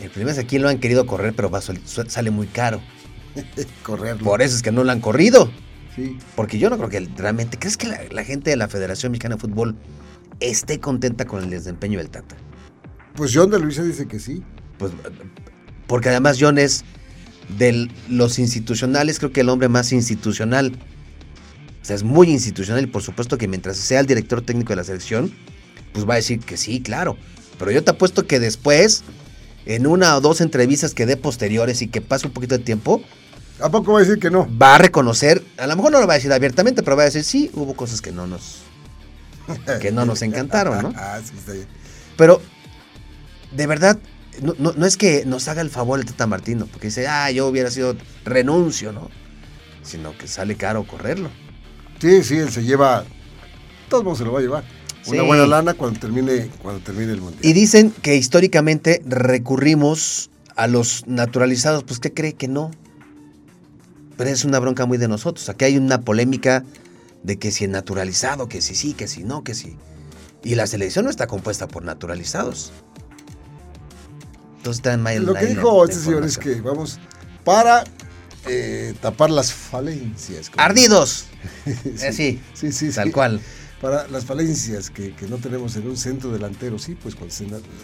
El 0.00 0.10
problema 0.10 0.30
es 0.30 0.38
que 0.38 0.44
aquí 0.44 0.58
lo 0.58 0.68
han 0.68 0.78
querido 0.78 1.06
correr, 1.06 1.34
pero 1.34 1.50
sale 1.60 2.30
muy 2.30 2.46
caro. 2.46 2.80
Correrlo. 3.82 4.24
Por 4.24 4.42
eso 4.42 4.56
es 4.56 4.62
que 4.62 4.72
no 4.72 4.84
lo 4.84 4.92
han 4.92 5.00
corrido. 5.00 5.50
Sí. 5.94 6.16
Porque 6.36 6.58
yo 6.58 6.70
no 6.70 6.76
creo 6.76 6.88
que 6.88 7.00
realmente. 7.16 7.58
¿Crees 7.58 7.76
que 7.76 7.86
la, 7.86 8.00
la 8.10 8.24
gente 8.24 8.50
de 8.50 8.56
la 8.56 8.68
Federación 8.68 9.12
Mexicana 9.12 9.36
de 9.36 9.40
Fútbol 9.40 9.76
esté 10.40 10.80
contenta 10.80 11.26
con 11.26 11.42
el 11.42 11.50
desempeño 11.50 11.98
del 11.98 12.10
Tata? 12.10 12.36
Pues 13.14 13.32
John 13.34 13.50
de 13.50 13.58
Luisa 13.58 13.82
dice 13.82 14.06
que 14.06 14.20
sí. 14.20 14.42
Pues, 14.78 14.92
porque 15.86 16.08
además 16.08 16.38
John 16.40 16.58
es 16.58 16.84
de 17.56 17.90
los 18.08 18.38
institucionales, 18.38 19.18
creo 19.18 19.32
que 19.32 19.40
el 19.40 19.48
hombre 19.48 19.68
más 19.68 19.92
institucional. 19.92 20.72
O 21.82 21.84
sea, 21.84 21.96
es 21.96 22.02
muy 22.02 22.30
institucional 22.30 22.84
y 22.84 22.86
por 22.86 23.02
supuesto 23.02 23.38
que 23.38 23.48
mientras 23.48 23.78
sea 23.78 24.00
el 24.00 24.06
director 24.06 24.42
técnico 24.42 24.70
de 24.70 24.76
la 24.76 24.84
selección, 24.84 25.32
pues 25.92 26.08
va 26.08 26.14
a 26.14 26.16
decir 26.16 26.40
que 26.40 26.56
sí, 26.56 26.80
claro. 26.82 27.16
Pero 27.58 27.70
yo 27.70 27.82
te 27.82 27.90
apuesto 27.90 28.26
que 28.26 28.38
después, 28.38 29.02
en 29.64 29.86
una 29.86 30.16
o 30.16 30.20
dos 30.20 30.40
entrevistas 30.40 30.94
que 30.94 31.06
dé 31.06 31.16
posteriores 31.16 31.80
y 31.82 31.88
que 31.88 32.00
pase 32.00 32.26
un 32.26 32.32
poquito 32.32 32.58
de 32.58 32.64
tiempo, 32.64 33.02
¿A 33.60 33.70
poco 33.70 33.92
va 33.92 33.98
a 33.98 34.02
decir 34.02 34.18
que 34.20 34.30
no? 34.30 34.46
va 34.60 34.76
a 34.76 34.78
reconocer, 34.78 35.42
a 35.56 35.66
lo 35.66 35.74
mejor 35.76 35.92
no 35.92 36.00
lo 36.00 36.06
va 36.06 36.14
a 36.14 36.16
decir 36.16 36.32
abiertamente, 36.32 36.82
pero 36.82 36.96
va 36.96 37.02
a 37.02 37.06
decir, 37.06 37.24
sí, 37.24 37.50
hubo 37.54 37.74
cosas 37.74 38.00
que 38.00 38.12
no 38.12 38.26
nos, 38.26 38.58
que 39.80 39.90
no 39.90 40.04
nos 40.04 40.22
encantaron, 40.22 40.80
¿no? 40.82 40.92
Ah, 40.96 41.18
sí, 41.24 41.32
está 41.36 41.52
bien. 41.52 41.66
Pero, 42.16 42.40
de 43.52 43.66
verdad, 43.66 43.98
no, 44.42 44.54
no- 44.58 44.72
no 44.76 44.86
es 44.86 44.96
que 44.96 45.24
nos 45.26 45.48
haga 45.48 45.60
el 45.62 45.70
favor 45.70 45.98
el 45.98 46.06
Tata 46.06 46.26
Martino, 46.26 46.66
porque 46.66 46.88
dice, 46.88 47.08
ah, 47.08 47.30
yo 47.30 47.46
hubiera 47.48 47.70
sido 47.70 47.96
renuncio, 48.24 48.92
¿no? 48.92 49.10
Sino 49.82 50.16
que 50.16 50.28
sale 50.28 50.54
caro 50.56 50.84
correrlo. 50.86 51.30
Sí, 52.00 52.22
sí, 52.22 52.36
él 52.36 52.50
se 52.50 52.62
lleva. 52.62 53.04
Todos 53.88 54.04
modos 54.04 54.18
se 54.18 54.24
lo 54.24 54.32
va 54.32 54.38
a 54.38 54.42
llevar. 54.42 54.64
Una 55.06 55.22
buena 55.22 55.46
lana 55.46 55.74
cuando 55.74 55.98
termine, 55.98 56.50
cuando 56.60 56.80
termine 56.82 57.12
el 57.12 57.20
mundial. 57.22 57.40
Y 57.44 57.54
dicen 57.54 57.90
que 58.02 58.14
históricamente 58.16 59.02
recurrimos 59.06 60.28
a 60.54 60.66
los 60.66 61.04
naturalizados, 61.06 61.82
pues 61.84 61.98
¿qué 61.98 62.12
cree 62.12 62.34
que 62.34 62.46
no? 62.48 62.70
Pero 64.18 64.28
es 64.28 64.44
una 64.44 64.58
bronca 64.58 64.84
muy 64.84 64.98
de 64.98 65.08
nosotros. 65.08 65.48
Aquí 65.48 65.64
hay 65.64 65.78
una 65.78 66.02
polémica 66.02 66.64
de 67.22 67.38
que 67.38 67.50
si 67.50 67.64
es 67.64 67.70
naturalizado, 67.70 68.48
que 68.48 68.60
si 68.60 68.74
sí, 68.74 68.92
que 68.92 69.08
si 69.08 69.24
no, 69.24 69.42
que 69.44 69.54
si. 69.54 69.76
Y 70.44 70.54
la 70.56 70.66
selección 70.66 71.06
no 71.06 71.10
está 71.10 71.26
compuesta 71.26 71.66
por 71.68 71.84
naturalizados. 71.84 72.72
Entonces 74.58 74.78
están 74.80 75.02
mal 75.02 75.24
Lo 75.24 75.34
que 75.34 75.46
dijo 75.46 75.84
este 75.84 75.96
señor 76.00 76.24
es 76.24 76.36
que 76.36 76.60
vamos 76.60 76.98
para 77.44 77.84
eh, 78.46 78.94
tapar 79.00 79.30
las 79.30 79.52
falencias. 79.52 80.50
como- 80.50 80.62
¡Ardidos! 80.64 81.26
sí, 81.64 81.72
Eh, 82.02 82.12
sí, 82.12 82.40
sí, 82.54 82.72
sí, 82.72 82.90
tal 82.90 83.06
sí. 83.08 83.12
cual. 83.12 83.40
Para 83.80 84.08
las 84.08 84.24
falencias 84.24 84.90
que, 84.90 85.14
que 85.14 85.28
no 85.28 85.36
tenemos 85.36 85.76
en 85.76 85.86
un 85.88 85.96
centro 85.96 86.32
delantero, 86.32 86.78
sí, 86.80 86.96
pues 87.00 87.14
cuando 87.14 87.32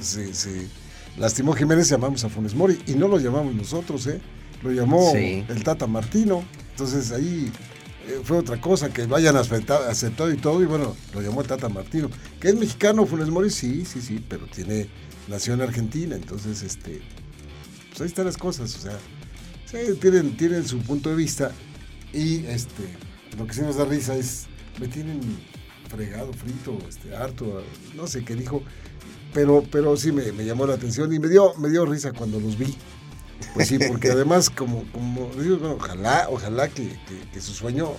se- 0.01 0.35
se 0.35 0.67
lastimó 1.17 1.53
Jiménez 1.55 1.89
llamamos 1.89 2.25
a 2.25 2.29
Funes 2.29 2.55
Mori 2.57 2.83
y 2.87 2.95
no 2.95 3.07
lo 3.07 3.19
llamamos 3.19 3.55
nosotros, 3.55 4.07
¿eh? 4.09 4.21
Lo 4.63 4.73
llamó 4.73 5.13
Sí. 5.13 5.45
el 5.49 5.63
Tata 5.65 5.87
Martino. 5.87 6.45
Entonces 6.71 7.13
ahí 7.13 7.51
eh, 8.09 8.21
fue 8.25 8.39
otra 8.39 8.61
cosa, 8.61 8.93
que 8.93 9.07
lo 9.07 9.17
hayan 9.17 9.37
aceptado, 9.37 9.89
aceptado 9.89 10.33
y 10.33 10.37
todo, 10.37 10.63
y 10.63 10.67
bueno, 10.67 10.97
lo 11.15 11.21
llamó 11.23 11.41
el 11.41 11.47
Tata 11.47 11.69
Martino. 11.69 12.11
¿Que 12.41 12.49
es 12.49 12.55
mexicano 12.57 13.07
Funes 13.07 13.29
Mori? 13.29 13.51
Sí, 13.51 13.85
sí, 13.85 14.01
sí, 14.01 14.25
pero 14.29 14.47
tiene, 14.47 14.89
nació 15.29 15.55
en 15.55 15.63
Argentina, 15.63 16.17
entonces, 16.17 16.63
este, 16.63 17.01
pues 17.91 18.01
ahí 18.01 18.07
están 18.09 18.27
las 18.27 18.37
cosas, 18.37 18.75
o 18.77 18.79
sea, 18.81 18.99
sí, 19.67 19.95
tienen, 20.01 20.37
tienen 20.37 20.67
su 20.67 20.79
punto 20.81 21.11
de 21.11 21.17
vista 21.17 21.53
y 22.13 22.45
este, 22.47 22.83
lo 23.39 23.47
que 23.47 23.55
sí 23.55 23.61
nos 23.63 23.77
da 23.77 23.85
risa 23.85 24.15
es, 24.17 24.47
me 24.81 24.89
tienen 24.89 25.21
fregado, 25.89 26.33
frito, 26.33 26.77
este, 26.89 27.15
harto, 27.15 27.63
no 27.95 28.07
sé 28.07 28.25
qué 28.25 28.35
dijo, 28.35 28.63
pero, 29.33 29.65
pero 29.71 29.97
sí 29.97 30.13
me, 30.13 30.33
me 30.33 30.45
llamó 30.45 30.67
la 30.67 30.75
atención 30.75 31.13
y 31.15 31.19
me 31.19 31.29
dio, 31.29 31.55
me 31.59 31.69
dio 31.71 31.87
risa 31.87 32.13
cuando 32.13 32.39
los 32.41 32.59
vi. 32.59 32.75
Pues 33.55 33.69
sí, 33.69 33.79
porque 33.89 34.11
además, 34.13 34.51
como, 34.51 34.85
como 34.93 35.29
digo, 35.41 35.59
bueno, 35.59 35.75
ojalá, 35.77 36.27
ojalá 36.31 36.69
que, 36.69 36.89
que- 36.89 37.29
que 37.33 37.41
su 37.41 37.53
sueño 37.53 37.91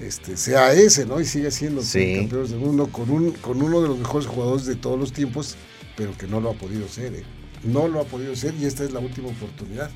este, 0.00 0.36
sea 0.36 0.72
ese, 0.72 1.06
¿no? 1.06 1.20
Y 1.20 1.24
siga 1.24 1.50
siendo 1.50 1.82
Sí. 1.82 2.16
campeones 2.16 2.50
del 2.50 2.60
mundo 2.60 2.86
con, 2.88 3.10
un, 3.10 3.32
con 3.32 3.62
uno 3.62 3.80
de 3.80 3.88
los 3.88 3.98
mejores 3.98 4.26
jugadores 4.26 4.66
de 4.66 4.76
todos 4.76 4.98
los 4.98 5.12
tiempos, 5.12 5.56
pero 5.96 6.16
que 6.18 6.26
no 6.26 6.40
lo 6.40 6.50
ha 6.50 6.54
podido 6.54 6.86
ser, 6.88 7.14
¿eh? 7.14 7.24
No 7.64 7.88
lo 7.88 8.00
ha 8.00 8.04
podido 8.04 8.36
ser 8.36 8.54
y 8.54 8.66
esta 8.66 8.84
es 8.84 8.92
la 8.92 9.00
última 9.00 9.28
oportunidad. 9.28 9.90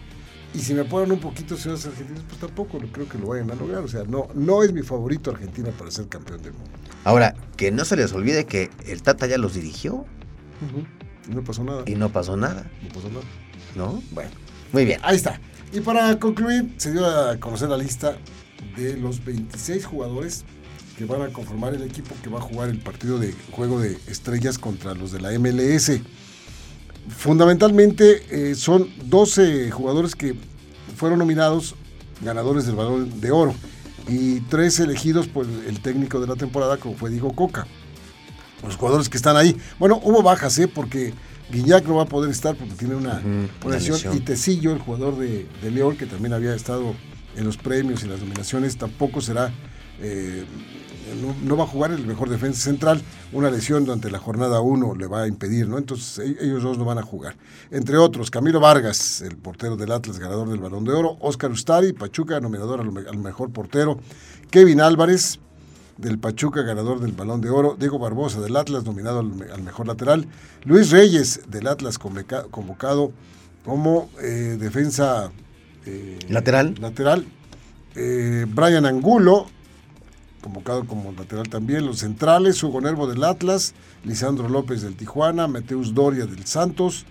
Y 0.53 0.59
si 0.59 0.75
me 0.75 0.85
ponen 0.85 1.13
un 1.13 1.21
poquito 1.21 1.57
señores 1.57 1.87
argentinos, 1.87 2.25
pues 2.27 2.41
tampoco 2.41 2.79
creo 2.91 3.09
que 3.09 3.19
lo 3.19 3.29
vayan 3.29 3.51
a 3.53 3.55
lograr. 3.55 3.85
O 3.85 3.89
sea, 3.89 4.03
no, 4.03 4.27
no 4.35 4.65
es 4.65 4.73
mi 4.73 4.83
favorito 4.83 5.31
Argentina 5.31 5.69
para 5.79 5.91
ser 5.93 6.09
campeón 6.09 6.43
del 6.43 6.55
mundo. 6.55 6.71
Ahora, 7.05 7.37
que 7.57 7.71
no 7.71 7.85
se 7.85 7.95
les 7.97 8.13
olvide 8.13 8.47
que 8.47 8.69
el 8.87 9.03
Tata 9.03 9.27
ya 9.29 9.39
los 9.39 9.55
dirigió. 9.55 10.07
Y 11.31 11.35
no 11.35 11.45
pasó 11.45 11.63
nada. 11.63 11.83
Y 11.87 11.95
no 11.95 12.11
pasó 12.11 12.37
nada, 12.37 12.69
No 12.83 12.89
pasó 12.89 13.09
nada. 13.11 13.25
¿no? 13.77 14.03
Bueno, 14.11 14.31
Muy 14.73 14.85
bien. 14.85 15.01
ahí 15.03 15.17
está. 15.17 15.41
Y 15.73 15.81
para 15.81 16.19
concluir, 16.19 16.75
se 16.77 16.93
dio 16.93 17.07
a 17.07 17.37
conocer 17.39 17.69
la 17.69 17.77
lista 17.77 18.17
de 18.77 18.97
los 18.97 19.25
26 19.25 19.85
jugadores 19.87 20.45
que 20.97 21.05
van 21.05 21.23
a 21.23 21.29
conformar 21.29 21.75
el 21.75 21.83
equipo 21.83 22.15
que 22.23 22.29
va 22.29 22.39
a 22.39 22.43
jugar 22.43 22.69
el 22.69 22.79
partido 22.79 23.19
de 23.19 23.35
juego 23.53 23.81
de 23.81 23.99
estrellas 24.07 24.59
contra 24.59 24.95
los 24.95 25.13
de 25.13 25.21
la 25.21 25.31
MLS. 25.39 26.01
Fundamentalmente 27.17 28.23
eh, 28.31 28.55
son 28.55 28.89
12 29.05 29.71
jugadores 29.71 30.15
que 30.15 30.35
fueron 30.97 31.19
nominados 31.19 31.75
ganadores 32.21 32.67
del 32.67 32.77
balón 32.77 33.21
de 33.21 33.31
oro 33.31 33.55
y 34.07 34.41
tres 34.41 34.79
elegidos 34.81 35.29
por 35.29 35.47
el 35.47 35.81
técnico 35.81 36.21
de 36.21 36.27
la 36.27 36.37
temporada 36.37 36.77
como 36.77 36.97
fue 36.97 37.11
Diego 37.11 37.33
Coca. 37.33 37.67
Los 38.63 38.77
jugadores 38.77 39.09
que 39.09 39.17
están 39.17 39.37
ahí. 39.37 39.57
Bueno, 39.79 40.01
hubo 40.03 40.23
bajas, 40.23 40.59
¿eh? 40.59 40.69
Porque 40.69 41.15
Guiñac 41.51 41.85
no 41.87 41.97
va 41.97 42.03
a 42.03 42.07
poder 42.07 42.31
estar 42.31 42.55
porque 42.57 42.75
tiene 42.75 42.95
una, 42.95 43.21
lesión. 43.67 43.95
lesión. 43.95 44.17
Y 44.17 44.21
Tecillo, 44.21 44.73
el 44.73 44.79
jugador 44.79 45.19
de, 45.19 45.47
de 45.63 45.71
León, 45.71 45.97
que 45.97 46.07
también 46.07 46.33
había 46.33 46.55
estado 46.55 46.95
en 47.37 47.45
los 47.45 47.57
premios 47.57 48.03
y 48.05 48.09
las 48.09 48.21
nominaciones, 48.21 48.77
tampoco 48.77 49.21
será, 49.21 49.53
eh, 50.01 50.45
no, 51.23 51.35
no 51.43 51.57
va 51.57 51.65
a 51.65 51.67
jugar 51.67 51.91
el 51.93 52.07
mejor 52.07 52.29
defensa 52.29 52.61
central. 52.63 53.03
Una 53.33 53.51
lesión 53.51 53.85
durante 53.85 54.11
la 54.11 54.19
jornada 54.19 54.61
1 54.61 54.95
le 54.95 55.07
va 55.07 55.23
a 55.23 55.27
impedir, 55.29 55.69
¿no? 55.69 55.79
Entonces 55.79 56.19
e- 56.19 56.45
ellos 56.45 56.63
dos 56.63 56.79
no 56.79 56.85
van 56.85 56.99
a 56.99 57.03
jugar. 57.03 57.37
Entre 57.71 57.97
otros, 57.97 58.31
Camilo 58.31 58.61
Vargas, 58.61 59.21
el 59.23 59.37
portero 59.37 59.77
del 59.77 59.93
Atlas, 59.93 60.19
ganador 60.19 60.49
del 60.49 60.59
Balón 60.61 60.85
de 60.85 60.93
Oro. 60.93 61.17
Oscar 61.21 61.51
Ustari, 61.51 61.93
Pachuca, 61.93 62.41
nominador 62.41 62.81
al 62.81 63.19
mejor 63.19 63.51
portero. 63.53 63.99
Kevin 64.51 64.81
Álvarez, 64.81 65.39
del 66.01 66.19
Pachuca, 66.19 66.63
ganador 66.63 67.01
del 67.01 67.13
Balón 67.13 67.41
de 67.41 67.51
Oro. 67.51 67.77
Diego 67.79 67.99
Barbosa, 67.99 68.41
del 68.41 68.57
Atlas, 68.57 68.85
nominado 68.85 69.21
al, 69.21 69.27
me- 69.29 69.47
al 69.47 69.63
mejor 69.63 69.87
lateral. 69.87 70.27
Luis 70.65 70.91
Reyes, 70.91 71.43
del 71.49 71.67
Atlas, 71.67 71.99
convoca- 71.99 72.45
convocado 72.51 73.13
como 73.65 74.11
eh, 74.23 74.57
defensa 74.59 75.31
eh, 75.87 76.19
Lateral. 76.29 76.75
lateral. 76.81 77.27
Eh, 77.95 78.47
Brian 78.49 78.87
Angulo, 78.87 79.47
convocado 80.41 80.87
como 80.87 81.13
lateral 81.13 81.49
también. 81.49 81.85
Los 81.85 81.99
centrales, 81.99 82.63
Hugo 82.63 82.81
Nervo 82.81 83.07
del 83.07 83.23
Atlas, 83.25 83.75
Lisandro 84.05 84.49
López 84.49 84.83
del 84.83 84.97
Tijuana, 84.97 85.47
Mateus 85.49 85.95
Doria 85.95 86.27
del 86.27 86.47
Santos. 86.47 87.05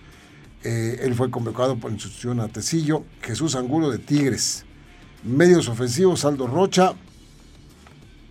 Él 0.62 1.14
fue 1.14 1.30
convocado 1.30 1.76
por 1.78 1.90
institución 1.90 2.38
a 2.40 2.48
Tecillo. 2.48 3.04
Jesús 3.22 3.54
Angulo 3.54 3.90
de 3.90 3.98
Tigres. 3.98 4.64
Medios 5.22 5.68
ofensivos, 5.68 6.24
Aldo 6.26 6.46
Rocha, 6.46 6.92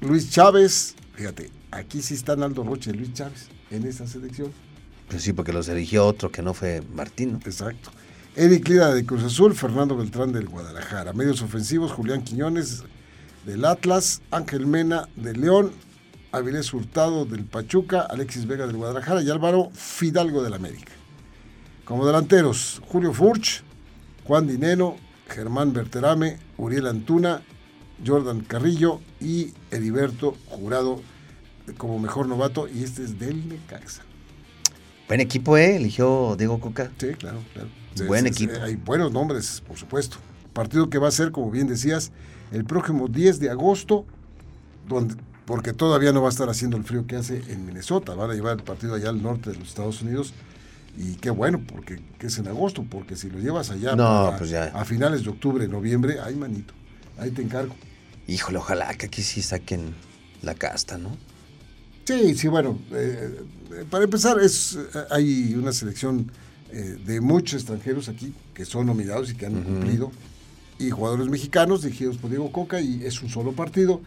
Luis 0.02 0.32
Chávez. 0.32 0.96
Fíjate, 1.14 1.50
aquí 1.72 2.02
sí 2.02 2.14
están 2.14 2.42
Aldo 2.42 2.64
Rocha 2.64 2.92
y 2.92 2.94
Luis 2.94 3.14
Chávez 3.14 3.48
en 3.70 3.86
esta 3.86 4.08
selección. 4.08 4.52
Pues 5.10 5.24
sí, 5.24 5.34
porque 5.34 5.52
los 5.52 5.68
eligió 5.68 6.06
otro 6.06 6.32
que 6.32 6.42
no 6.42 6.54
fue 6.54 6.82
Martín, 6.94 7.34
¿no? 7.34 7.40
Exacto. 7.40 7.92
Eric 8.36 8.70
Lira 8.70 8.94
de 8.94 9.06
Cruz 9.06 9.24
Azul, 9.24 9.56
Fernando 9.56 9.98
Beltrán 9.98 10.32
del 10.32 10.48
Guadalajara. 10.48 11.14
Medios 11.14 11.42
ofensivos, 11.42 11.92
Julián 11.92 12.24
Quiñones 12.24 12.84
del 13.46 13.66
Atlas, 13.66 14.22
Ángel 14.32 14.68
Mena 14.68 15.10
del 15.16 15.42
León, 15.42 15.72
Avilés 16.32 16.74
Hurtado 16.74 17.26
del 17.26 17.44
Pachuca, 17.44 18.02
Alexis 18.02 18.46
Vega 18.46 18.68
del 18.68 18.78
Guadalajara 18.78 19.22
y 19.22 19.30
Álvaro 19.30 19.72
Fidalgo 19.74 20.44
del 20.44 20.54
América. 20.54 20.94
Como 21.84 22.06
delanteros, 22.06 22.82
Julio 22.88 23.14
Furch, 23.14 23.64
Juan 24.26 24.48
Dineno, 24.48 24.96
Germán 25.28 25.74
Berterame, 25.74 26.38
Uriel 26.58 26.86
Antuna, 26.88 27.42
Jordan 28.06 28.42
Carrillo 28.42 29.00
y 29.20 29.54
Heriberto 29.72 30.36
Jurado 30.48 31.02
como 31.78 32.00
mejor 32.00 32.28
novato 32.28 32.68
y 32.68 32.84
este 32.84 33.04
es 33.04 33.20
del 33.20 33.48
Necaxa. 33.48 34.02
Buen 35.08 35.20
equipo, 35.22 35.58
¿eh? 35.58 35.76
Eligió 35.76 36.36
Diego 36.38 36.60
Coca. 36.60 36.92
Sí, 37.00 37.08
claro, 37.18 37.40
claro. 37.54 37.70
Buen 38.08 38.28
equipo. 38.28 38.54
hay 38.62 38.76
buenos 38.76 39.12
nombres, 39.12 39.62
por 39.68 39.78
supuesto. 39.78 40.18
Partido 40.54 40.90
que 40.90 40.98
va 41.00 41.08
a 41.08 41.12
ser, 41.12 41.32
como 41.32 41.52
bien 41.52 41.68
decías, 41.68 42.12
el 42.52 42.64
próximo 42.66 43.08
10 43.08 43.40
de 43.40 43.50
agosto, 43.50 44.06
donde, 44.88 45.16
porque 45.46 45.74
todavía 45.74 46.12
no 46.12 46.22
va 46.22 46.30
a 46.30 46.32
estar 46.32 46.50
haciendo 46.50 46.78
el 46.78 46.84
frío 46.84 47.06
que 47.08 47.16
hace 47.16 47.42
en 47.52 47.66
Minnesota. 47.66 48.14
Van 48.16 48.30
a 48.32 48.34
llevar 48.34 48.58
el 48.58 48.64
partido 48.64 48.96
allá 48.96 49.10
al 49.10 49.22
norte 49.22 49.52
de 49.52 49.58
los 49.58 49.68
Estados 49.70 50.02
Unidos. 50.02 50.34
Y 50.98 51.16
qué 51.16 51.30
bueno, 51.30 51.62
porque 51.72 52.00
que 52.18 52.28
es 52.28 52.38
en 52.40 52.48
agosto, 52.48 52.86
porque 52.90 53.16
si 53.16 53.30
lo 53.30 53.40
llevas 53.40 53.70
allá 53.70 53.96
No, 53.96 54.26
para- 54.26 54.38
pues 54.38 54.50
ya. 54.50 54.66
a 54.66 54.86
finales 54.86 55.24
de 55.24 55.30
octubre, 55.30 55.68
noviembre, 55.68 56.18
ay 56.24 56.36
manito, 56.36 56.74
ahí 57.18 57.32
te 57.32 57.42
encargo. 57.42 57.76
Híjole, 58.30 58.58
ojalá 58.60 58.94
que 58.96 59.08
aquí 59.08 59.24
sí 59.24 59.42
saquen 59.42 59.96
la 60.42 60.54
casta, 60.56 60.98
¿no? 60.98 61.18
Sí, 62.06 62.36
sí, 62.36 62.48
bueno, 62.48 62.80
eh, 62.92 63.40
eh, 63.74 63.86
para 63.90 64.04
empezar, 64.06 64.40
es, 64.40 64.76
eh, 64.76 65.00
hay 65.12 65.54
una 65.56 65.72
selección 65.74 66.32
eh, 66.72 66.98
de 67.06 67.22
muchos 67.22 67.62
extranjeros 67.62 68.10
aquí 68.10 68.34
que 68.54 68.66
son 68.66 68.86
nominados 68.88 69.32
y 69.32 69.36
que 69.36 69.46
han 69.46 69.62
cumplido, 69.64 70.12
y 70.78 70.90
jugadores 70.92 71.28
mexicanos 71.28 71.82
dirigidos 71.84 72.18
por 72.18 72.30
Diego 72.30 72.52
Coca, 72.52 72.80
y 72.82 73.04
es 73.06 73.22
un 73.22 73.30
solo 73.30 73.54
partido, 73.54 74.02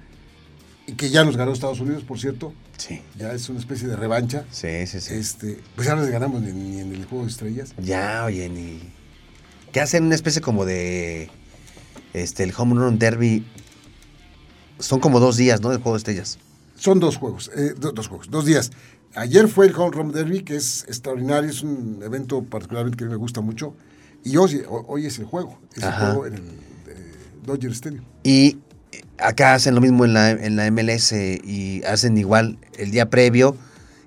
y 0.86 0.92
que 0.92 1.10
ya 1.10 1.24
nos 1.24 1.36
ganó 1.36 1.52
Estados 1.52 1.80
Unidos, 1.80 2.02
por 2.04 2.18
cierto, 2.18 2.52
Sí. 2.76 3.00
ya 3.16 3.32
es 3.32 3.48
una 3.48 3.60
especie 3.60 3.86
de 3.88 3.94
revancha. 3.96 4.44
Sí, 4.50 4.86
sí, 4.86 5.00
sí. 5.00 5.14
Este, 5.14 5.58
pues 5.76 5.86
ya 5.86 5.94
no 5.94 6.02
les 6.02 6.10
ganamos 6.10 6.42
ni, 6.42 6.52
ni 6.52 6.80
en 6.80 6.92
el 6.92 7.04
Juego 7.04 7.24
de 7.24 7.30
Estrellas. 7.30 7.72
Ya, 7.78 8.24
oye, 8.24 8.48
ni. 8.48 8.80
Que 9.72 9.80
hacen 9.80 10.04
una 10.04 10.14
especie 10.16 10.40
como 10.42 10.64
de. 10.64 11.30
Este, 12.14 12.42
el 12.42 12.52
Home 12.56 12.74
Run 12.74 12.98
Derby. 12.98 13.44
Son 14.82 15.00
como 15.00 15.20
dos 15.20 15.36
días, 15.36 15.60
¿no? 15.60 15.70
Del 15.70 15.78
juego 15.78 15.92
de 15.94 15.98
estrellas. 15.98 16.38
Son 16.76 16.98
dos 17.00 17.16
juegos, 17.16 17.50
eh, 17.56 17.74
do- 17.78 17.92
dos 17.92 18.08
juegos, 18.08 18.28
dos 18.30 18.44
días. 18.44 18.70
Ayer 19.14 19.46
fue 19.48 19.66
el 19.66 19.74
Home 19.76 19.92
Run 19.92 20.12
Derby, 20.12 20.42
que 20.42 20.56
es 20.56 20.84
extraordinario, 20.88 21.50
es 21.50 21.62
un 21.62 22.00
evento 22.02 22.42
particularmente 22.42 22.96
que 22.96 23.04
a 23.04 23.06
mí 23.06 23.12
me 23.12 23.18
gusta 23.18 23.40
mucho. 23.40 23.74
Y 24.24 24.36
hoy, 24.36 24.62
ho- 24.68 24.84
hoy 24.88 25.06
es 25.06 25.18
el 25.18 25.26
juego, 25.26 25.58
es 25.76 25.82
Ajá. 25.84 26.06
el 26.08 26.12
juego 26.14 26.26
en 26.26 26.34
el 26.34 26.40
eh, 26.42 27.14
Dodger 27.44 27.72
Stadium. 27.72 28.04
Y 28.24 28.58
acá 29.18 29.54
hacen 29.54 29.74
lo 29.74 29.80
mismo 29.80 30.04
en 30.04 30.14
la, 30.14 30.30
en 30.30 30.56
la 30.56 30.66
MLS 30.70 31.12
y 31.12 31.82
hacen 31.84 32.16
igual 32.18 32.58
el 32.78 32.90
día 32.90 33.08
previo 33.10 33.56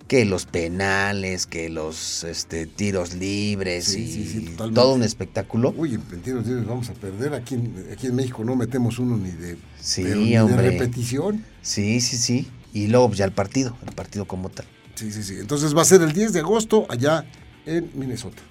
que 0.08 0.24
los 0.26 0.46
penales, 0.46 1.48
que 1.48 1.70
los 1.70 2.24
este, 2.24 2.68
tiros 2.68 3.14
libres 3.16 3.86
Sí, 3.86 4.02
y 4.04 4.08
sí, 4.14 4.26
sí, 4.28 4.40
totalmente. 4.52 4.76
todo 4.82 4.94
un 4.94 5.04
espectáculo. 5.04 5.74
Uy, 5.76 5.96
en 5.96 6.08
22 6.10 6.46
días 6.46 6.66
vamos 6.66 6.90
a 6.90 6.94
perder. 6.94 7.34
Aquí 7.34 7.56
en, 7.56 7.88
aquí 7.92 8.08
en 8.08 8.16
México 8.16 8.44
no 8.44 8.56
metemos 8.56 9.00
uno 9.00 9.18
ni 9.18 9.32
de, 9.32 9.58
Sí, 9.80 10.04
pero 10.04 10.20
ni 10.20 10.32
de 10.32 10.42
hombre. 10.42 10.70
repetición. 10.72 11.44
Sí, 11.62 12.02
sí, 12.02 12.18
sí. 12.18 12.48
Y 12.74 12.88
luego 12.88 13.08
pues, 13.08 13.18
ya 13.20 13.26
el 13.26 13.32
partido, 13.32 13.76
el 13.88 13.94
partido 13.94 14.26
como 14.26 14.50
tal. 14.50 14.66
Sí, 14.96 15.12
sí, 15.12 15.24
sí. 15.24 15.38
Entonces 15.40 15.76
va 15.76 15.82
a 15.82 15.86
ser 15.86 16.02
el 16.02 16.14
10 16.14 16.34
de 16.34 16.40
agosto 16.40 16.86
allá 16.90 17.26
en 17.66 17.90
Minnesota. 17.96 18.42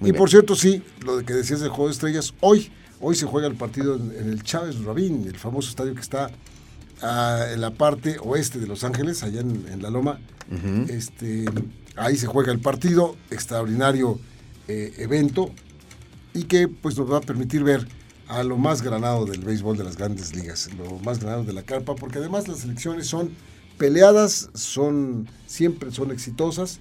Muy 0.00 0.08
y 0.08 0.12
bien. 0.12 0.18
por 0.18 0.30
cierto, 0.30 0.56
sí, 0.56 0.82
lo 1.04 1.18
de 1.18 1.24
que 1.24 1.34
decías 1.34 1.60
del 1.60 1.68
Juego 1.68 1.86
de 1.88 1.92
Estrellas, 1.92 2.32
hoy, 2.40 2.70
hoy 3.00 3.14
se 3.16 3.26
juega 3.26 3.46
el 3.48 3.54
partido 3.54 3.96
en, 3.96 4.12
en 4.18 4.30
el 4.32 4.42
Chávez 4.42 4.80
Rabín, 4.82 5.26
el 5.26 5.36
famoso 5.36 5.68
estadio 5.68 5.94
que 5.94 6.00
está 6.00 6.30
en 7.02 7.60
la 7.60 7.70
parte 7.70 8.16
oeste 8.20 8.58
de 8.58 8.66
Los 8.66 8.84
Ángeles, 8.84 9.22
allá 9.22 9.40
en, 9.40 9.66
en 9.70 9.82
La 9.82 9.90
Loma. 9.90 10.20
este, 10.88 11.46
ahí 11.96 12.16
se 12.16 12.26
juega 12.26 12.52
el 12.52 12.60
partido, 12.60 13.16
extraordinario 13.30 14.18
eh, 14.68 14.94
evento, 14.98 15.50
y 16.34 16.44
que 16.44 16.68
pues 16.68 16.96
nos 16.96 17.10
va 17.10 17.18
a 17.18 17.20
permitir 17.20 17.64
ver 17.64 17.86
a 18.28 18.42
lo 18.42 18.56
más 18.56 18.82
granado 18.82 19.26
del 19.26 19.42
béisbol 19.42 19.76
de 19.76 19.84
las 19.84 19.96
grandes 19.96 20.34
ligas, 20.34 20.70
lo 20.78 20.98
más 21.00 21.18
granado 21.18 21.44
de 21.44 21.52
la 21.52 21.62
carpa, 21.62 21.94
porque 21.94 22.18
además 22.18 22.48
las 22.48 22.64
elecciones 22.64 23.06
son 23.06 23.30
peleadas, 23.78 24.48
son 24.54 25.28
siempre 25.46 25.90
son 25.90 26.10
exitosas 26.12 26.78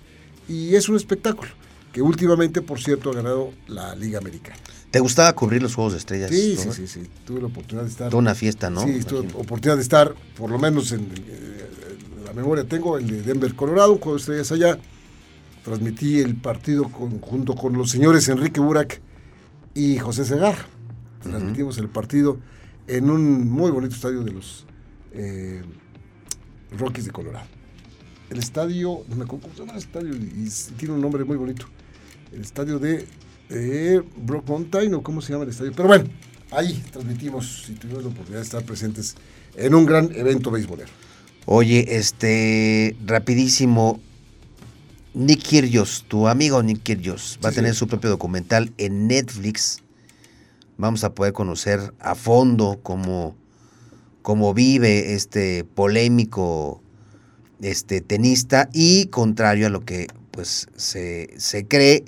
y 0.48 0.76
es 0.76 0.88
un 0.88 0.96
espectáculo 0.96 1.52
que 1.92 2.02
últimamente, 2.02 2.62
por 2.62 2.80
cierto, 2.80 3.12
ha 3.12 3.16
ganado 3.16 3.52
la 3.68 3.96
Liga 3.96 4.20
Americana. 4.20 4.58
¿Te 4.92 5.00
gustaba 5.00 5.34
cubrir 5.34 5.62
los 5.62 5.74
juegos 5.76 5.94
de 5.94 6.00
estrellas? 6.00 6.30
Sí, 6.32 6.58
sí, 6.58 6.70
sí, 6.74 6.88
sí, 6.88 7.04
tuve 7.26 7.40
la 7.42 7.48
oportunidad 7.48 7.84
de 7.86 7.90
estar. 7.92 8.10
Toda 8.10 8.20
una 8.22 8.36
fiesta, 8.36 8.70
¿no? 8.70 8.82
Sí, 8.86 9.00
tuve 9.06 9.20
Imagino. 9.22 9.40
oportunidad 9.42 9.76
de 9.78 9.82
estar, 9.84 10.16
por 10.38 10.50
lo 10.50 10.60
menos 10.60 10.92
en 10.92 11.02
eh, 11.02 11.68
la 12.26 12.34
memoria 12.34 12.66
tengo, 12.66 12.98
el 12.98 13.08
de 13.08 13.22
Denver, 13.22 13.56
Colorado, 13.56 13.94
un 13.94 14.00
juego 14.00 14.16
de 14.18 14.22
estrellas 14.22 14.52
allá. 14.52 14.80
Transmití 15.64 16.20
el 16.20 16.36
partido 16.36 16.90
con- 16.92 17.20
junto 17.22 17.56
con 17.56 17.74
los 17.74 17.90
señores 17.92 18.28
Enrique 18.28 18.60
Burak 18.60 19.00
y 19.76 19.98
José 19.98 20.26
Segarra. 20.26 20.66
Transmitimos 21.22 21.78
el 21.78 21.88
partido 21.88 22.40
en 22.88 23.10
un 23.10 23.50
muy 23.50 23.70
bonito 23.72 23.96
estadio 23.96 24.24
de 24.24 24.32
los 24.32 24.66
eh, 25.14 25.62
Rockies 26.78 27.06
de 27.06 27.12
Colorado. 27.12 27.46
El 28.30 28.40
estadio, 28.40 29.04
no 29.08 29.16
me 29.16 29.24
acuerdo 29.26 29.44
cómo 29.44 29.54
se 29.54 29.60
llama 29.60 29.74
el 29.74 29.78
estadio, 29.80 30.16
y, 30.16 30.50
tiene 30.78 30.96
un 30.96 31.02
nombre 31.02 31.24
muy 31.24 31.38
bonito. 31.38 31.68
El 32.32 32.42
estadio 32.42 32.80
de 32.80 33.06
eh, 33.50 34.02
Brock 34.18 34.48
Mountain, 34.48 34.94
o 34.94 35.04
cómo 35.04 35.22
se 35.22 35.34
llama 35.34 35.44
el 35.44 35.50
estadio. 35.50 35.72
Pero 35.76 35.88
bueno, 35.88 36.06
ahí 36.52 36.82
transmitimos 36.92 37.68
y 37.70 37.74
tuvimos 37.74 38.04
la 38.04 38.10
oportunidad 38.10 38.40
de 38.40 38.46
estar 38.46 38.64
presentes 38.64 39.16
en 39.56 39.76
un 39.76 39.86
gran 39.86 40.12
evento 40.16 40.52
beisbolero. 40.52 40.90
Oye, 41.46 41.98
este, 41.98 42.96
rapidísimo. 43.06 44.00
Nick 45.14 45.44
Kyrgios, 45.44 46.06
tu 46.08 46.30
amigo 46.30 46.64
Nick 46.64 46.84
Kyrgios, 46.84 47.38
va 47.44 47.50
a 47.50 47.52
tener 47.52 47.74
sí. 47.74 47.80
su 47.80 47.88
propio 47.88 48.10
documental 48.10 48.72
en 48.78 49.08
Netflix. 49.08 49.80
Vamos 50.78 51.04
a 51.04 51.14
poder 51.14 51.34
conocer 51.34 51.94
a 52.00 52.16
fondo 52.16 52.80
cómo, 52.82 53.36
cómo 54.22 54.54
vive 54.54 55.14
este 55.14 55.66
polémico 55.66 56.82
este 57.62 58.02
tenista 58.02 58.70
y 58.74 59.08
contrario 59.08 59.68
a 59.68 59.70
lo 59.70 59.82
que 59.82 60.08
pues 60.32 60.68
se, 60.76 61.30
se 61.38 61.68
cree, 61.68 62.06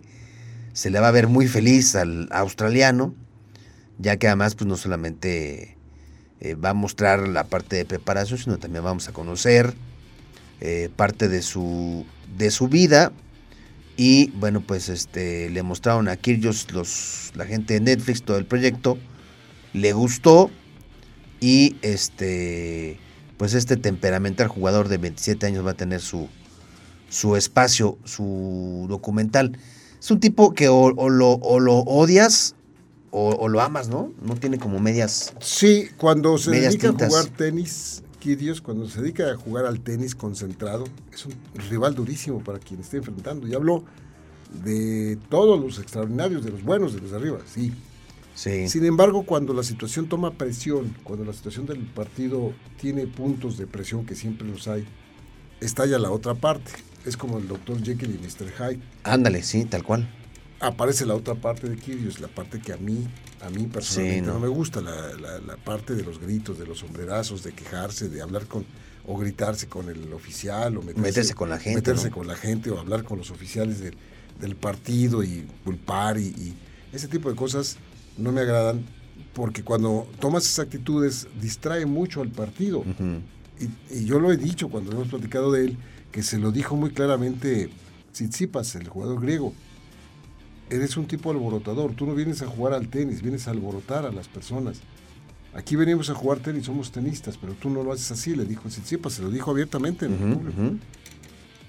se 0.74 0.90
le 0.90 1.00
va 1.00 1.08
a 1.08 1.12
ver 1.12 1.28
muy 1.28 1.48
feliz 1.48 1.96
al 1.96 2.28
australiano, 2.32 3.14
ya 4.00 4.18
que 4.18 4.28
además 4.28 4.56
pues 4.56 4.68
no 4.68 4.76
solamente 4.76 5.78
eh, 6.42 6.56
va 6.56 6.72
a 6.72 6.74
mostrar 6.74 7.28
la 7.28 7.46
parte 7.46 7.78
de 7.78 7.86
preparación, 7.86 8.40
sino 8.40 8.58
también 8.58 8.84
vamos 8.84 9.08
a 9.08 9.14
conocer 9.14 9.74
eh, 10.60 10.90
parte 10.96 11.30
de 11.30 11.42
su, 11.42 12.06
de 12.38 12.52
su 12.52 12.68
vida. 12.68 13.12
Y 13.96 14.32
bueno, 14.32 14.62
pues 14.62 14.90
este 14.90 15.50
le 15.52 15.62
mostraron 15.62 16.08
a 16.08 16.16
Kyrgios 16.16 16.72
los, 16.72 17.32
la 17.36 17.46
gente 17.46 17.76
de 17.76 17.80
Netflix 17.80 18.24
todo 18.24 18.38
el 18.38 18.46
proyecto. 18.46 18.98
Le 19.74 19.94
gustó. 19.94 20.50
Y 21.40 21.76
este 21.82 22.98
pues 23.38 23.54
este 23.54 23.76
temperamental 23.76 24.48
jugador 24.48 24.88
de 24.88 24.98
27 24.98 25.46
años 25.46 25.66
va 25.66 25.72
a 25.72 25.74
tener 25.76 26.00
su, 26.00 26.30
su 27.10 27.36
espacio, 27.36 27.98
su 28.06 28.86
documental. 28.90 29.58
Es 30.04 30.12
un 30.12 30.20
tipo 30.20 30.54
que 30.54 30.68
o, 30.68 30.82
o 30.82 31.10
lo, 31.10 31.30
o 31.30 31.62
lo 31.62 31.76
odias 31.76 32.56
o, 33.10 33.30
o 33.30 33.48
lo 33.48 33.62
amas, 33.62 33.88
¿no? 33.88 34.12
No 34.22 34.36
tiene 34.36 34.60
como 34.60 34.82
medias. 34.82 35.34
Sí, 35.40 35.88
cuando 35.96 36.38
se 36.38 36.52
dedica 36.52 36.90
tintas. 36.90 37.08
a 37.08 37.10
jugar 37.22 37.38
tenis, 37.38 38.04
Kirios, 38.20 38.60
cuando 38.60 38.90
se 38.90 39.02
dedica 39.02 39.32
a 39.32 39.38
jugar 39.38 39.66
al 39.66 39.80
tenis 39.80 40.14
concentrado, 40.14 40.84
es 41.10 41.26
un 41.26 41.34
rival 41.70 41.96
durísimo 41.96 42.44
para 42.44 42.60
quien 42.60 42.82
esté 42.82 42.98
enfrentando. 42.98 43.48
Y 43.48 43.54
hablo 43.54 43.86
de 44.66 45.18
todos 45.30 45.58
los 45.58 45.80
extraordinarios, 45.80 46.44
de 46.44 46.52
los 46.52 46.64
buenos, 46.64 46.94
de 46.94 47.00
los 47.00 47.12
de 47.12 47.16
arriba, 47.16 47.40
sí. 47.46 47.72
Sí. 48.36 48.68
Sin 48.68 48.84
embargo, 48.84 49.24
cuando 49.26 49.54
la 49.54 49.64
situación 49.64 50.10
toma 50.10 50.32
presión, 50.32 50.98
cuando 51.06 51.24
la 51.24 51.32
situación 51.32 51.66
del 51.66 51.80
partido 51.80 52.52
tiene 52.78 53.08
puntos 53.08 53.58
de 53.58 53.68
presión, 53.68 54.06
que 54.06 54.16
siempre 54.16 54.46
los 54.50 54.68
hay, 54.68 54.86
estalla 55.62 55.98
la 55.98 56.12
otra 56.12 56.36
parte. 56.36 56.74
Es 57.06 57.18
como 57.18 57.38
el 57.38 57.48
Dr. 57.48 57.82
Jekyll 57.84 58.16
y 58.16 58.18
Mr. 58.20 58.52
Hyde. 58.52 58.80
Ándale, 59.04 59.44
sí, 59.44 59.66
tal 59.66 59.84
cual. 59.84 60.08
Aparece 60.60 61.06
la 61.06 61.16
otra 61.16 61.36
parte 61.36 61.68
de 61.68 61.76
Kyrgios, 61.76 62.22
la 62.22 62.30
parte 62.30 62.60
que 62.62 62.72
a 62.72 62.78
mí, 62.78 63.06
a 63.42 63.50
mí 63.50 63.66
personalmente 63.68 64.22
Sí, 64.22 64.26
no. 64.26 64.34
no. 64.36 64.40
me 64.40 64.48
gusta, 64.48 64.80
la, 64.82 65.14
la- 65.18 65.40
la 65.40 65.58
parte 65.58 65.94
de 65.96 66.04
los 66.04 66.20
gritos, 66.20 66.58
de 66.58 66.66
los 66.66 66.80
sombrerazos, 66.80 67.44
de 67.44 67.52
quejarse, 67.52 68.08
de 68.08 68.22
hablar 68.22 68.46
con, 68.46 68.66
o 69.06 69.18
gritarse 69.18 69.68
con 69.68 69.90
el 69.90 70.14
oficial, 70.14 70.78
o 70.78 70.82
meterse, 70.82 71.02
Meterse 71.02 71.34
con 71.34 71.50
la 71.50 71.60
gente, 71.60 71.76
meterse 71.80 72.10
¿no? 72.10 72.16
con 72.16 72.28
la 72.28 72.36
gente, 72.36 72.70
o 72.72 72.80
hablar 72.80 73.04
con 73.04 73.18
los 73.18 73.30
oficiales 73.32 73.80
del, 73.82 73.98
del 74.40 74.56
partido 74.56 75.22
y 75.24 75.46
culpar, 75.66 76.18
y, 76.18 76.28
y 76.28 76.54
ese 76.94 77.10
tipo 77.10 77.30
de 77.30 77.36
cosas 77.36 77.76
no 78.18 78.32
me 78.32 78.40
agradan, 78.42 78.86
porque 79.34 79.64
cuando 79.64 80.08
tomas 80.22 80.46
esas 80.46 80.60
actitudes 80.68 81.28
distrae 81.42 81.86
mucho 81.86 82.22
al 82.22 82.30
partido. 82.30 82.86
Y 83.92 84.06
yo 84.06 84.20
lo 84.20 84.32
he 84.32 84.38
dicho 84.38 84.70
cuando 84.70 84.92
hemos 84.92 85.08
platicado 85.10 85.52
de 85.52 85.66
él, 85.66 85.78
que 86.14 86.24
se 86.24 86.38
lo 86.38 86.54
dijo 86.54 86.78
muy 86.78 86.92
claramente 86.92 87.70
Tsitsipas, 88.14 88.76
el 88.76 88.88
jugador 88.88 89.20
griego. 89.20 89.54
Eres 90.70 90.96
un 90.96 91.08
tipo 91.08 91.32
alborotador, 91.32 91.94
tú 91.94 92.06
no 92.06 92.16
vienes 92.16 92.42
a 92.42 92.48
jugar 92.48 92.74
al 92.74 92.88
tenis, 92.88 93.22
vienes 93.22 93.48
a 93.48 93.52
alborotar 93.52 94.06
a 94.06 94.12
las 94.12 94.30
personas. 94.30 94.80
Aquí 95.54 95.76
venimos 95.76 96.10
a 96.10 96.16
jugar 96.16 96.40
tenis, 96.40 96.66
somos 96.66 96.92
tenistas, 96.92 97.38
pero 97.38 97.54
tú 97.54 97.70
no 97.70 97.84
lo 97.84 97.92
haces 97.92 98.12
así, 98.12 98.36
le 98.36 98.46
dijo 98.46 98.70
Tsitsipas, 98.70 99.14
se 99.14 99.22
lo 99.24 99.30
dijo 99.30 99.52
abiertamente 99.52 100.06
en 100.06 100.14
el 100.14 100.34
público. 100.38 100.62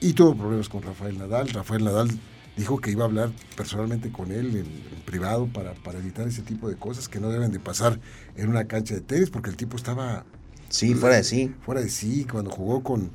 Y 0.01 0.13
tuvo 0.13 0.37
problemas 0.37 0.69
con 0.69 0.83
Rafael 0.83 1.19
Nadal. 1.19 1.49
Rafael 1.49 1.83
Nadal 1.85 2.09
dijo 2.57 2.79
que 2.81 2.91
iba 2.91 3.03
a 3.05 3.07
hablar 3.07 3.31
personalmente 3.57 4.13
con 4.13 4.31
él 4.31 4.49
en, 4.51 4.67
en 4.67 5.03
privado 5.07 5.47
para, 5.47 5.75
para 5.75 5.99
evitar 5.99 6.29
ese 6.29 6.43
tipo 6.43 6.69
de 6.69 6.77
cosas 6.77 7.09
que 7.09 7.19
no 7.19 7.31
deben 7.31 7.51
de 7.51 7.61
pasar 7.61 7.99
en 8.37 8.49
una 8.49 8.67
cancha 8.67 8.95
de 8.95 9.01
tenis, 9.01 9.31
porque 9.31 9.51
el 9.51 9.57
tipo 9.57 9.77
estaba 9.77 10.25
Sí, 10.69 10.95
fuera 10.95 11.17
de 11.17 11.25
sí. 11.25 11.55
fuera 11.65 11.81
de 11.81 11.89
sí, 11.89 12.27
cuando 12.31 12.51
jugó 12.51 12.83
con, 12.83 13.11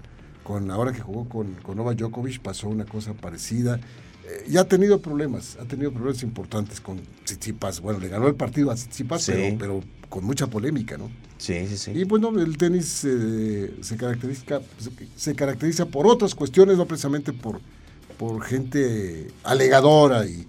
con 0.49 0.71
ahora 0.71 0.91
que 0.91 0.99
jugó 1.01 1.29
con, 1.29 1.53
con 1.61 1.77
Novak 1.77 1.95
Djokovic 1.95 2.39
pasó 2.41 2.69
una 2.69 2.83
cosa 2.85 3.13
parecida. 3.13 3.79
Eh, 4.25 4.45
y 4.49 4.57
ha 4.57 4.67
tenido 4.67 4.99
problemas, 4.99 5.57
ha 5.61 5.65
tenido 5.65 5.91
problemas 5.91 6.23
importantes 6.23 6.81
con 6.81 6.99
Tsitsipas. 7.23 7.81
Bueno, 7.81 7.99
le 7.99 8.07
ganó 8.09 8.27
el 8.27 8.33
partido 8.33 8.71
a 8.71 8.73
Tsitsipas, 8.75 9.21
Sí. 9.21 9.31
pero, 9.35 9.57
pero 9.59 9.83
con 10.09 10.23
mucha 10.23 10.47
polémica, 10.47 10.97
¿no? 10.97 11.11
Sí, 11.37 11.67
sí, 11.67 11.77
sí. 11.77 11.91
Y 11.91 12.03
bueno, 12.03 12.29
el 12.41 12.57
tenis 12.57 13.03
eh, 13.05 13.75
se, 13.81 13.95
caracteriza, 13.95 14.61
se 15.15 15.35
caracteriza 15.35 15.85
por 15.85 16.07
otras 16.07 16.33
cuestiones, 16.33 16.77
no 16.77 16.87
precisamente 16.87 17.31
por, 17.31 17.61
por 18.17 18.41
gente 18.43 19.27
alegadora 19.43 20.25
y, 20.25 20.47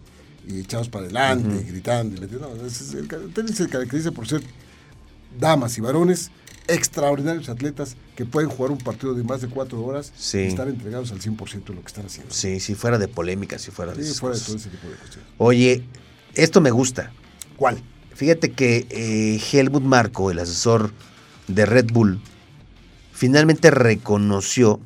y 0.49 0.61
echados 0.61 0.89
para 0.89 1.05
adelante, 1.05 1.63
y 1.63 1.71
gritando. 1.73 2.25
y 2.25 2.29
no, 2.41 2.49
el 2.55 3.35
tenis 3.35 3.55
se 3.55 3.69
caracteriza 3.69 4.13
por 4.13 4.27
ser 4.27 4.41
damas 5.39 5.77
y 5.77 5.83
varones 5.83 6.31
extraordinarios 6.75 7.49
atletas 7.49 7.97
que 8.17 8.25
pueden 8.27 8.49
jugar 8.51 8.71
un 8.73 8.79
partido 8.79 9.15
de 9.15 9.23
más 9.23 9.41
de 9.41 9.49
cuatro 9.49 9.83
horas 9.85 10.13
Sí. 10.17 10.39
y 10.39 10.43
estar 10.47 10.69
entregados 10.69 11.13
al 11.13 11.21
100% 11.21 11.73
de 11.73 11.75
lo 11.75 11.81
que 11.83 11.87
están 11.89 12.07
haciendo. 12.07 12.33
Sí, 12.33 12.61
si 12.61 12.75
fuera 12.75 12.99
de 12.99 13.09
polémica, 13.09 13.59
si 13.59 13.71
fuera 13.71 13.93
de 13.93 14.05
Sí, 14.05 14.19
fuera 14.19 14.37
de 14.37 14.43
todo 14.43 14.57
ese 14.57 14.69
tipo 14.71 14.89
de 14.89 14.95
cuestiones. 14.97 15.29
Oye, 15.39 15.85
esto 16.35 16.61
me 16.61 16.71
gusta. 16.71 17.13
¿Cuál? 17.57 17.83
Fíjate 18.15 18.53
que 18.53 18.87
eh, 18.91 19.41
Helmut 19.53 19.83
Marko, 19.83 20.31
el 20.31 20.39
asesor 20.39 20.91
de 21.49 21.67
Red 21.67 21.87
Bull, 21.93 22.21
finalmente 23.13 23.71
reconoció 23.71 24.81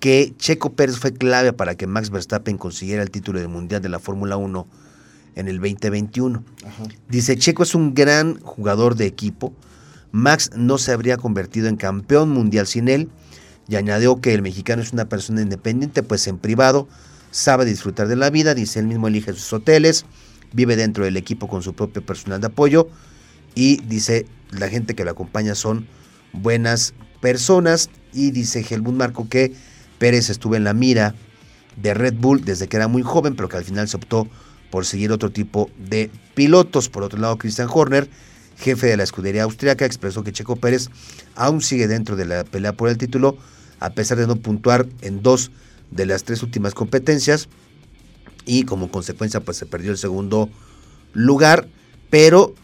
que 0.00 0.34
Checo 0.38 0.72
Pérez 0.72 0.98
fue 0.98 1.12
clave 1.12 1.52
para 1.52 1.74
que 1.74 1.86
Max 1.86 2.10
Verstappen 2.10 2.56
consiguiera 2.56 3.02
el 3.02 3.10
título 3.10 3.38
del 3.38 3.48
Mundial 3.48 3.82
de 3.82 3.88
la 3.90 3.98
Fórmula 3.98 4.36
1 4.36 4.66
en 5.36 5.48
el 5.48 5.58
2021. 5.60 6.42
Ajá. 6.66 6.82
Dice, 7.08 7.36
Checo 7.36 7.62
es 7.62 7.74
un 7.74 7.94
gran 7.94 8.40
jugador 8.40 8.96
de 8.96 9.06
equipo. 9.06 9.52
Max 10.12 10.50
no 10.54 10.78
se 10.78 10.92
habría 10.92 11.16
convertido 11.16 11.68
en 11.68 11.76
campeón 11.76 12.30
mundial 12.30 12.66
sin 12.66 12.88
él. 12.88 13.08
Y 13.68 13.76
añadió 13.76 14.20
que 14.20 14.34
el 14.34 14.42
mexicano 14.42 14.82
es 14.82 14.92
una 14.92 15.08
persona 15.08 15.42
independiente, 15.42 16.02
pues 16.02 16.26
en 16.26 16.38
privado 16.38 16.88
sabe 17.30 17.64
disfrutar 17.64 18.08
de 18.08 18.16
la 18.16 18.30
vida. 18.30 18.54
Dice, 18.54 18.80
él 18.80 18.86
mismo 18.86 19.08
elige 19.08 19.32
sus 19.32 19.52
hoteles, 19.52 20.04
vive 20.52 20.76
dentro 20.76 21.04
del 21.04 21.16
equipo 21.16 21.48
con 21.48 21.62
su 21.62 21.74
propio 21.74 22.04
personal 22.04 22.40
de 22.40 22.48
apoyo. 22.48 22.88
Y 23.54 23.80
dice, 23.82 24.26
la 24.50 24.68
gente 24.68 24.94
que 24.94 25.04
lo 25.04 25.12
acompaña 25.12 25.54
son 25.54 25.86
buenas 26.32 26.94
personas. 27.20 27.90
Y 28.12 28.32
dice 28.32 28.66
Helmut 28.68 28.94
Marco 28.94 29.28
que 29.28 29.54
Pérez 29.98 30.30
estuvo 30.30 30.56
en 30.56 30.64
la 30.64 30.74
mira 30.74 31.14
de 31.76 31.94
Red 31.94 32.14
Bull 32.14 32.44
desde 32.44 32.68
que 32.68 32.76
era 32.76 32.88
muy 32.88 33.02
joven, 33.02 33.36
pero 33.36 33.48
que 33.48 33.56
al 33.56 33.64
final 33.64 33.88
se 33.88 33.96
optó 33.96 34.26
por 34.70 34.86
seguir 34.86 35.12
otro 35.12 35.30
tipo 35.30 35.70
de 35.78 36.10
pilotos. 36.34 36.88
Por 36.88 37.02
otro 37.02 37.20
lado, 37.20 37.38
Christian 37.38 37.68
Horner, 37.70 38.08
jefe 38.60 38.86
de 38.86 38.96
la 38.96 39.02
escudería 39.02 39.44
austriaca, 39.44 39.84
expresó 39.84 40.22
que 40.22 40.32
Checo 40.32 40.56
Pérez 40.56 40.88
aún 41.34 41.62
sigue 41.62 41.88
dentro 41.88 42.16
de 42.16 42.26
la 42.26 42.44
pelea 42.44 42.72
por 42.72 42.88
el 42.88 42.98
título, 42.98 43.36
a 43.80 43.90
pesar 43.90 44.18
de 44.18 44.26
no 44.26 44.36
puntuar 44.36 44.86
en 45.00 45.22
dos 45.22 45.50
de 45.90 46.06
las 46.06 46.24
tres 46.24 46.42
últimas 46.42 46.74
competencias. 46.74 47.48
Y 48.44 48.64
como 48.64 48.90
consecuencia, 48.90 49.40
pues 49.40 49.56
se 49.56 49.66
perdió 49.66 49.90
el 49.90 49.98
segundo 49.98 50.50
lugar. 51.12 51.68
Pero, 52.10 52.54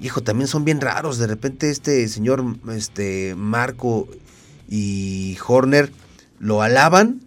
hijo, 0.00 0.22
también 0.22 0.48
son 0.48 0.64
bien 0.64 0.80
raros. 0.80 1.18
De 1.18 1.26
repente, 1.26 1.70
este 1.70 2.06
señor 2.08 2.44
este, 2.74 3.34
Marco 3.36 4.08
y 4.68 5.36
Horner 5.46 5.92
lo 6.38 6.62
alaban 6.62 7.20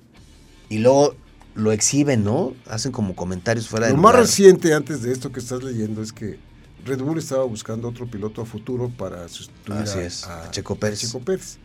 y 0.69 0.79
luego 0.79 1.15
lo 1.55 1.71
exhiben, 1.71 2.23
¿no? 2.23 2.53
Hacen 2.67 2.91
como 2.91 3.15
comentarios 3.15 3.67
fuera 3.67 3.87
de 3.87 3.93
Lo 3.93 3.99
más 3.99 4.15
reciente 4.15 4.73
antes 4.73 5.01
de 5.01 5.11
esto 5.11 5.31
que 5.31 5.39
estás 5.39 5.63
leyendo 5.63 6.01
es 6.01 6.13
que 6.13 6.39
Red 6.85 6.99
Bull 7.01 7.17
estaba 7.19 7.43
buscando 7.43 7.87
otro 7.89 8.07
piloto 8.07 8.41
a 8.41 8.45
futuro 8.45 8.89
para 8.89 9.27
sustituir 9.27 9.79
Así 9.79 9.99
a, 9.99 10.03
es, 10.05 10.23
a- 10.25 10.49
Checo 10.51 10.75
Pérez. 10.75 10.99
Checo 11.01 11.19
Pérez. 11.19 11.57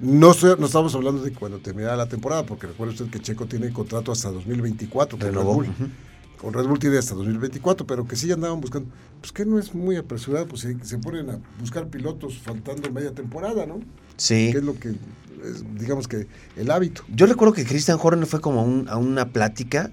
No, 0.00 0.30
estoy- 0.30 0.56
no 0.58 0.66
estamos 0.66 0.94
hablando 0.94 1.22
de 1.22 1.32
cuando 1.32 1.58
terminara 1.58 1.96
la 1.96 2.08
temporada, 2.08 2.46
porque 2.46 2.66
recuerde 2.66 2.94
usted 2.94 3.10
que 3.10 3.20
Checo 3.20 3.46
tiene 3.46 3.70
contrato 3.72 4.12
hasta 4.12 4.30
2024 4.30 5.18
con 5.18 5.26
Renovó, 5.26 5.60
Red 5.62 5.68
Bull. 5.78 5.90
Con 6.38 6.54
Red 6.54 6.64
Bull 6.66 6.78
tiene 6.78 6.96
hasta 6.96 7.14
2024, 7.14 7.86
pero 7.86 8.06
que 8.08 8.16
sí 8.16 8.26
ya 8.26 8.32
andaban 8.34 8.60
buscando. 8.62 8.88
Pues 9.20 9.30
que 9.30 9.44
no 9.44 9.58
es 9.58 9.74
muy 9.74 9.96
apresurado, 9.96 10.46
pues 10.48 10.62
se, 10.62 10.82
se 10.84 10.96
ponen 10.96 11.28
a 11.28 11.38
buscar 11.58 11.88
pilotos 11.88 12.38
faltando 12.38 12.90
media 12.90 13.12
temporada, 13.12 13.66
¿no? 13.66 13.80
Sí. 14.16 14.48
Que 14.50 14.58
es 14.58 14.64
lo 14.64 14.72
que, 14.78 14.88
es, 14.88 15.64
digamos 15.78 16.08
que 16.08 16.26
el 16.56 16.70
hábito. 16.70 17.02
Yo 17.14 17.26
recuerdo 17.26 17.52
que 17.52 17.66
Christian 17.66 17.98
Horner 18.00 18.26
fue 18.26 18.40
como 18.40 18.60
a 18.60 18.62
un- 18.62 18.88
a 18.88 18.96
una 18.96 19.32
plática 19.34 19.90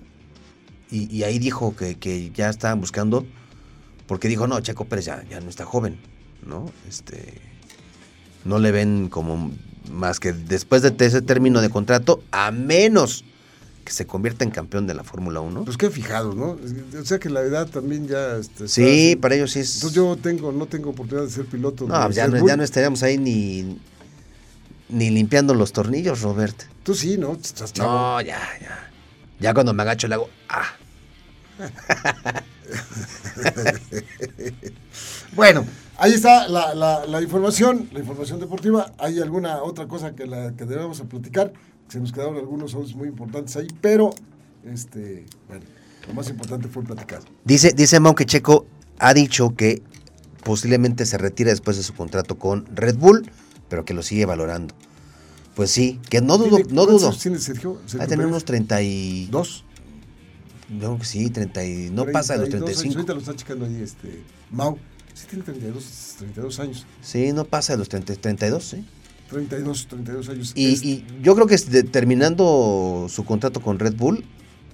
y, 0.90 1.14
y 1.14 1.24
ahí 1.24 1.38
dijo 1.38 1.76
que, 1.76 1.96
que 1.98 2.32
ya 2.34 2.50
estaban 2.50 2.80
buscando, 2.80 3.26
porque 4.08 4.28
dijo, 4.28 4.48
no, 4.48 4.60
Checo 4.62 4.86
Pérez 4.86 5.06
ya, 5.06 5.24
ya 5.30 5.40
no 5.40 5.50
está 5.50 5.66
joven, 5.66 6.00
¿no? 6.46 6.72
Este, 6.88 7.34
no 8.46 8.60
le 8.60 8.72
ven 8.72 9.10
como 9.10 9.52
más 9.92 10.20
que 10.20 10.34
después 10.34 10.82
de 10.82 10.94
ese 11.06 11.22
término 11.22 11.62
de 11.62 11.70
contrato, 11.70 12.24
a 12.32 12.52
menos 12.52 13.24
que 13.84 13.94
se 13.94 14.06
convierta 14.06 14.44
en 14.44 14.52
campeón 14.52 14.86
de 14.86 14.94
la 14.94 15.04
Fórmula 15.04 15.40
1. 15.40 15.64
Pues 15.64 15.78
qué 15.78 15.90
fijados, 15.90 16.36
¿no? 16.36 16.58
O 17.00 17.06
sea 17.06 17.20
que 17.20 17.30
la 17.30 17.42
edad 17.42 17.68
también 17.68 18.08
ya... 18.08 18.36
este, 18.38 18.68
sí, 18.68 19.16
para 19.16 19.36
ellos 19.36 19.52
sí 19.52 19.60
es... 19.60 19.76
Entonces 19.76 19.96
yo 19.96 20.18
tengo, 20.18 20.52
no 20.52 20.66
tengo 20.66 20.90
oportunidad 20.90 21.26
de 21.26 21.32
ser 21.32 21.46
piloto. 21.46 21.88
no, 21.88 22.10
de 22.10 22.14
ya 22.14 22.28
no, 22.28 22.46
ya 22.46 22.58
no 22.58 22.64
estaríamos 22.64 23.02
ahí 23.04 23.18
ni, 23.18 23.80
ni 24.90 25.10
limpiando 25.10 25.54
los 25.54 25.72
tornillos, 25.72 26.22
Robert. 26.22 26.64
Tú 26.84 26.96
sí, 26.96 27.18
¿no? 27.18 27.34
Estás 27.34 27.72
chavo. 27.72 27.90
No, 27.90 28.22
ya, 28.22 28.42
ya. 28.62 28.92
Ya 29.40 29.54
cuando 29.54 29.74
me 29.74 29.84
agacho 29.84 30.08
le 30.08 30.16
hago, 30.16 30.30
ah. 30.50 30.68
Bueno, 35.36 35.66
ahí 35.98 36.14
está 36.14 36.48
la, 36.48 36.74
la- 36.74 37.06
la 37.06 37.22
información, 37.22 37.90
la 37.92 38.00
información 38.00 38.40
deportiva. 38.40 38.94
¿Hay 38.98 39.20
alguna 39.20 39.62
otra 39.62 39.88
cosa 39.88 40.16
que, 40.16 40.26
la, 40.26 40.54
que 40.56 40.66
debemos 40.66 41.02
platicar? 41.02 41.54
Se 41.90 42.00
nos 42.00 42.12
quedaron 42.12 42.38
algunos 42.38 42.74
audios 42.74 42.96
muy 42.96 43.08
importantes 43.08 43.56
ahí, 43.56 43.68
pero 43.82 44.12
Este, 44.66 45.26
bueno, 45.48 45.64
lo 46.08 46.14
más 46.14 46.30
importante 46.30 46.68
fue 46.68 46.84
platicar. 46.84 47.22
Dice, 47.46 47.72
dice 47.74 48.00
Mau 48.00 48.16
que 48.16 48.26
Checo 48.26 48.66
ha 49.00 49.14
dicho 49.14 49.56
que 49.56 49.82
posiblemente 50.44 51.06
se 51.06 51.18
retira 51.18 51.52
después 51.52 51.78
de 51.78 51.84
su 51.84 51.94
contrato 51.94 52.38
con 52.38 52.66
Red 52.76 52.98
Bull, 52.98 53.30
pero 53.70 53.86
que 53.86 53.94
lo 53.94 54.02
sigue 54.02 54.26
valorando. 54.26 54.74
Pues 55.56 55.72
sí, 55.72 56.00
que 56.10 56.22
no 56.22 56.38
dudo, 56.38 56.58
¿Tiene- 56.58 56.74
no 56.74 56.86
dudo. 56.86 57.12
tiene 57.14 57.40
Sergio? 57.40 57.76
Va 57.76 57.80
a 57.86 57.90
Sergio 57.90 58.08
tener 58.08 58.26
unos 58.26 58.46
30 58.46 58.82
que 60.68 61.06
sí, 61.06 61.30
30 61.30 61.66
y... 61.66 61.90
No 61.92 62.06
pasa 62.06 62.34
de 62.34 62.40
los 62.42 62.50
32 62.50 62.70
años. 62.82 62.94
35. 62.96 63.00
Ahorita 63.00 63.14
lo 63.14 63.20
está 63.20 63.36
checando 63.36 63.66
ahí 63.66 63.82
este, 63.82 64.22
Mau. 64.52 64.78
Sí 65.14 65.26
tiene 65.30 65.44
32, 65.46 66.16
32 66.20 66.60
años. 66.60 66.86
Sí, 67.02 67.32
no 67.34 67.46
pasa 67.46 67.74
de 67.74 67.80
los 67.80 67.90
30, 67.90 68.16
32, 68.16 68.64
sí. 68.64 68.86
32, 69.30 69.88
32 69.88 70.30
años. 70.30 70.52
Y, 70.56 70.74
Es- 70.74 70.84
y 70.84 71.06
yo 71.24 71.34
creo 71.36 71.48
que 71.48 71.58
terminando 71.58 73.08
su 73.10 73.26
contrato 73.26 73.62
con 73.62 73.80
Red 73.80 73.96
Bull, 73.96 74.24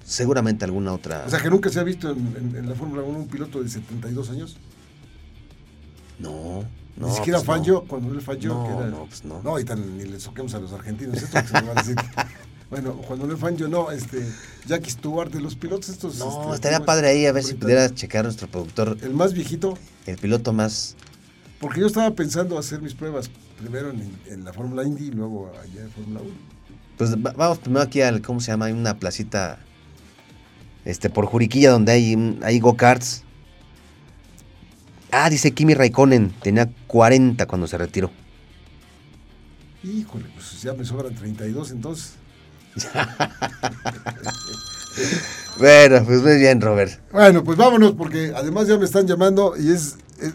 seguramente 0.04 0.64
alguna 0.64 0.92
otra... 0.92 1.24
O 1.26 1.30
sea, 1.30 1.40
que 1.40 1.48
nunca 1.50 1.70
se 1.70 1.80
ha 1.80 1.82
visto 1.82 2.10
en, 2.10 2.18
en- 2.36 2.56
en 2.56 2.68
la 2.68 2.74
Fórmula 2.74 3.02
1 3.02 3.18
un 3.18 3.26
piloto 3.28 3.62
de 3.62 3.68
72 3.70 4.30
años. 4.30 4.56
no, 6.18 6.64
no. 6.96 7.08
Ni 7.08 7.14
siquiera 7.14 7.38
pues 7.38 7.48
no. 7.48 7.54
Fangio, 7.54 7.84
cuando 7.88 8.12
él 8.14 8.20
falló. 8.20 8.54
No, 8.54 8.64
que 8.66 8.72
era- 8.72 8.86
no, 8.90 9.06
pues 9.06 9.24
no. 9.24 9.42
No, 9.42 9.58
y 9.58 9.64
tan, 9.64 9.96
ni 9.98 10.04
le 10.04 10.20
soquemos 10.20 10.54
a 10.54 10.60
los 10.60 10.72
argentinos. 10.72 11.16
Esto 11.20 11.40
que 11.40 11.48
se 11.48 11.54
me 11.54 11.62
va 11.62 11.72
a 11.72 11.74
decir. 11.82 11.96
bueno, 12.70 12.94
cuando 12.94 13.26
él 13.26 13.36
Fangio, 13.36 13.68
no, 13.68 13.90
este, 13.90 14.26
Jackie 14.66 14.90
Stewart, 14.90 15.30
de 15.30 15.40
los 15.40 15.54
pilotos 15.54 15.90
estos. 15.90 16.18
No, 16.18 16.42
este, 16.42 16.54
estaría 16.56 16.84
padre 16.84 17.08
ahí 17.08 17.26
a 17.26 17.32
ver 17.32 17.42
si 17.44 17.54
pudiera 17.54 17.92
checar 17.94 18.24
nuestro 18.24 18.48
productor, 18.48 18.96
El 19.02 19.14
más 19.14 19.32
viejito, 19.32 19.78
el 20.06 20.16
piloto 20.16 20.52
más... 20.52 20.96
porque 21.60 21.80
yo 21.80 21.86
estaba 21.86 22.10
pensando 22.12 22.58
hacer 22.58 22.80
mis 22.82 22.94
pruebas 22.94 23.30
primero 23.60 23.90
en, 23.90 24.10
en 24.26 24.44
la 24.44 24.52
Fórmula 24.52 24.82
Indy 24.84 25.06
y 25.06 25.10
luego 25.12 25.52
allá 25.62 25.82
en 25.82 25.90
Fórmula 25.90 26.20
1. 26.20 26.30
Pues 26.98 27.14
va- 27.16 27.32
vamos 27.36 27.58
primero 27.58 27.82
aquí 27.82 28.00
al, 28.00 28.22
¿cómo 28.22 28.40
se 28.40 28.50
llama? 28.50 28.66
Hay 28.66 28.72
una 28.72 28.98
placita, 28.98 29.58
este, 30.84 31.10
por 31.10 31.26
Juriquilla 31.26 31.70
donde 31.70 31.92
hay, 31.92 32.14
un- 32.14 32.40
hay 32.42 32.58
go-karts. 32.60 33.22
Ah, 35.12 35.30
dice 35.30 35.52
Kimi 35.52 35.74
Raikkonen, 35.74 36.30
tenía 36.42 36.68
40 36.88 37.46
cuando 37.46 37.66
se 37.68 37.78
retiró. 37.78 38.10
Híjole, 39.84 40.24
pues 40.34 40.60
ya 40.62 40.72
me 40.72 40.84
sobran 40.84 41.14
32 41.14 41.70
entonces. 41.70 42.14
Bueno, 45.58 46.04
pues 46.04 46.20
muy 46.22 46.36
bien, 46.38 46.60
Robert. 46.60 47.00
Bueno, 47.12 47.44
pues 47.44 47.56
vámonos 47.56 47.92
porque 47.92 48.32
además 48.34 48.66
ya 48.68 48.76
me 48.76 48.84
están 48.84 49.06
llamando 49.06 49.54
y 49.56 49.70
es... 49.70 49.96
es- 50.20 50.32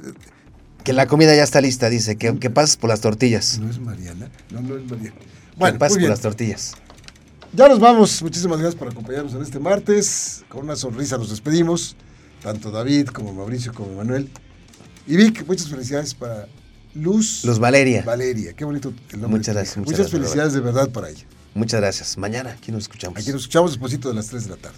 Que 0.83 0.93
la 0.93 1.07
comida 1.07 1.35
ya 1.35 1.43
está 1.43 1.59
lista, 1.61 1.89
dice, 1.89 2.15
que, 2.17 2.37
que 2.39 2.49
pases 2.49 2.77
por 2.77 2.89
las 2.89 3.01
tortillas. 3.01 3.59
¿No 3.59 3.69
es 3.69 3.79
Mariana? 3.79 4.29
No, 4.49 4.61
no 4.61 4.77
es 4.77 4.83
Mariana. 4.89 5.15
que 5.17 5.25
Bueno, 5.57 5.77
pases 5.79 5.97
muy 5.97 6.03
por 6.05 6.09
las 6.11 6.21
tortillas. 6.21 6.73
Ya 7.53 7.67
nos 7.67 7.79
vamos. 7.79 8.21
Muchísimas 8.21 8.59
gracias 8.59 8.79
por 8.79 8.87
acompañarnos 8.89 9.33
en 9.33 9.41
este 9.41 9.59
martes. 9.59 10.43
Con 10.49 10.63
una 10.63 10.75
sonrisa 10.75 11.17
nos 11.17 11.29
despedimos. 11.31 11.95
Tanto 12.41 12.71
David 12.71 13.07
como 13.07 13.33
Mauricio 13.33 13.73
como 13.73 13.93
Manuel. 13.95 14.29
Y 15.05 15.17
Vic, 15.17 15.45
muchas 15.47 15.67
felicidades 15.67 16.13
para 16.13 16.47
Luz. 16.93 17.43
Luz 17.43 17.59
Valeria. 17.59 18.03
Valeria. 18.03 18.53
Qué 18.53 18.63
bonito 18.63 18.93
el 19.11 19.19
nombre. 19.21 19.39
Muchas 19.39 19.55
gracias, 19.55 19.77
muchas 19.77 19.91
Muchas 19.91 20.11
gracias, 20.11 20.21
felicidades 20.21 20.53
de 20.53 20.59
verdad 20.61 20.89
para 20.91 21.09
ella. 21.09 21.25
Muchas 21.53 21.81
gracias. 21.81 22.17
Mañana 22.17 22.51
aquí 22.51 22.71
nos 22.71 22.83
escuchamos. 22.83 23.19
Aquí 23.19 23.31
nos 23.31 23.41
escuchamos 23.41 23.71
después 23.71 23.99
de 23.99 24.13
las 24.13 24.27
3 24.27 24.43
de 24.43 24.49
la 24.49 24.57
tarde. 24.57 24.77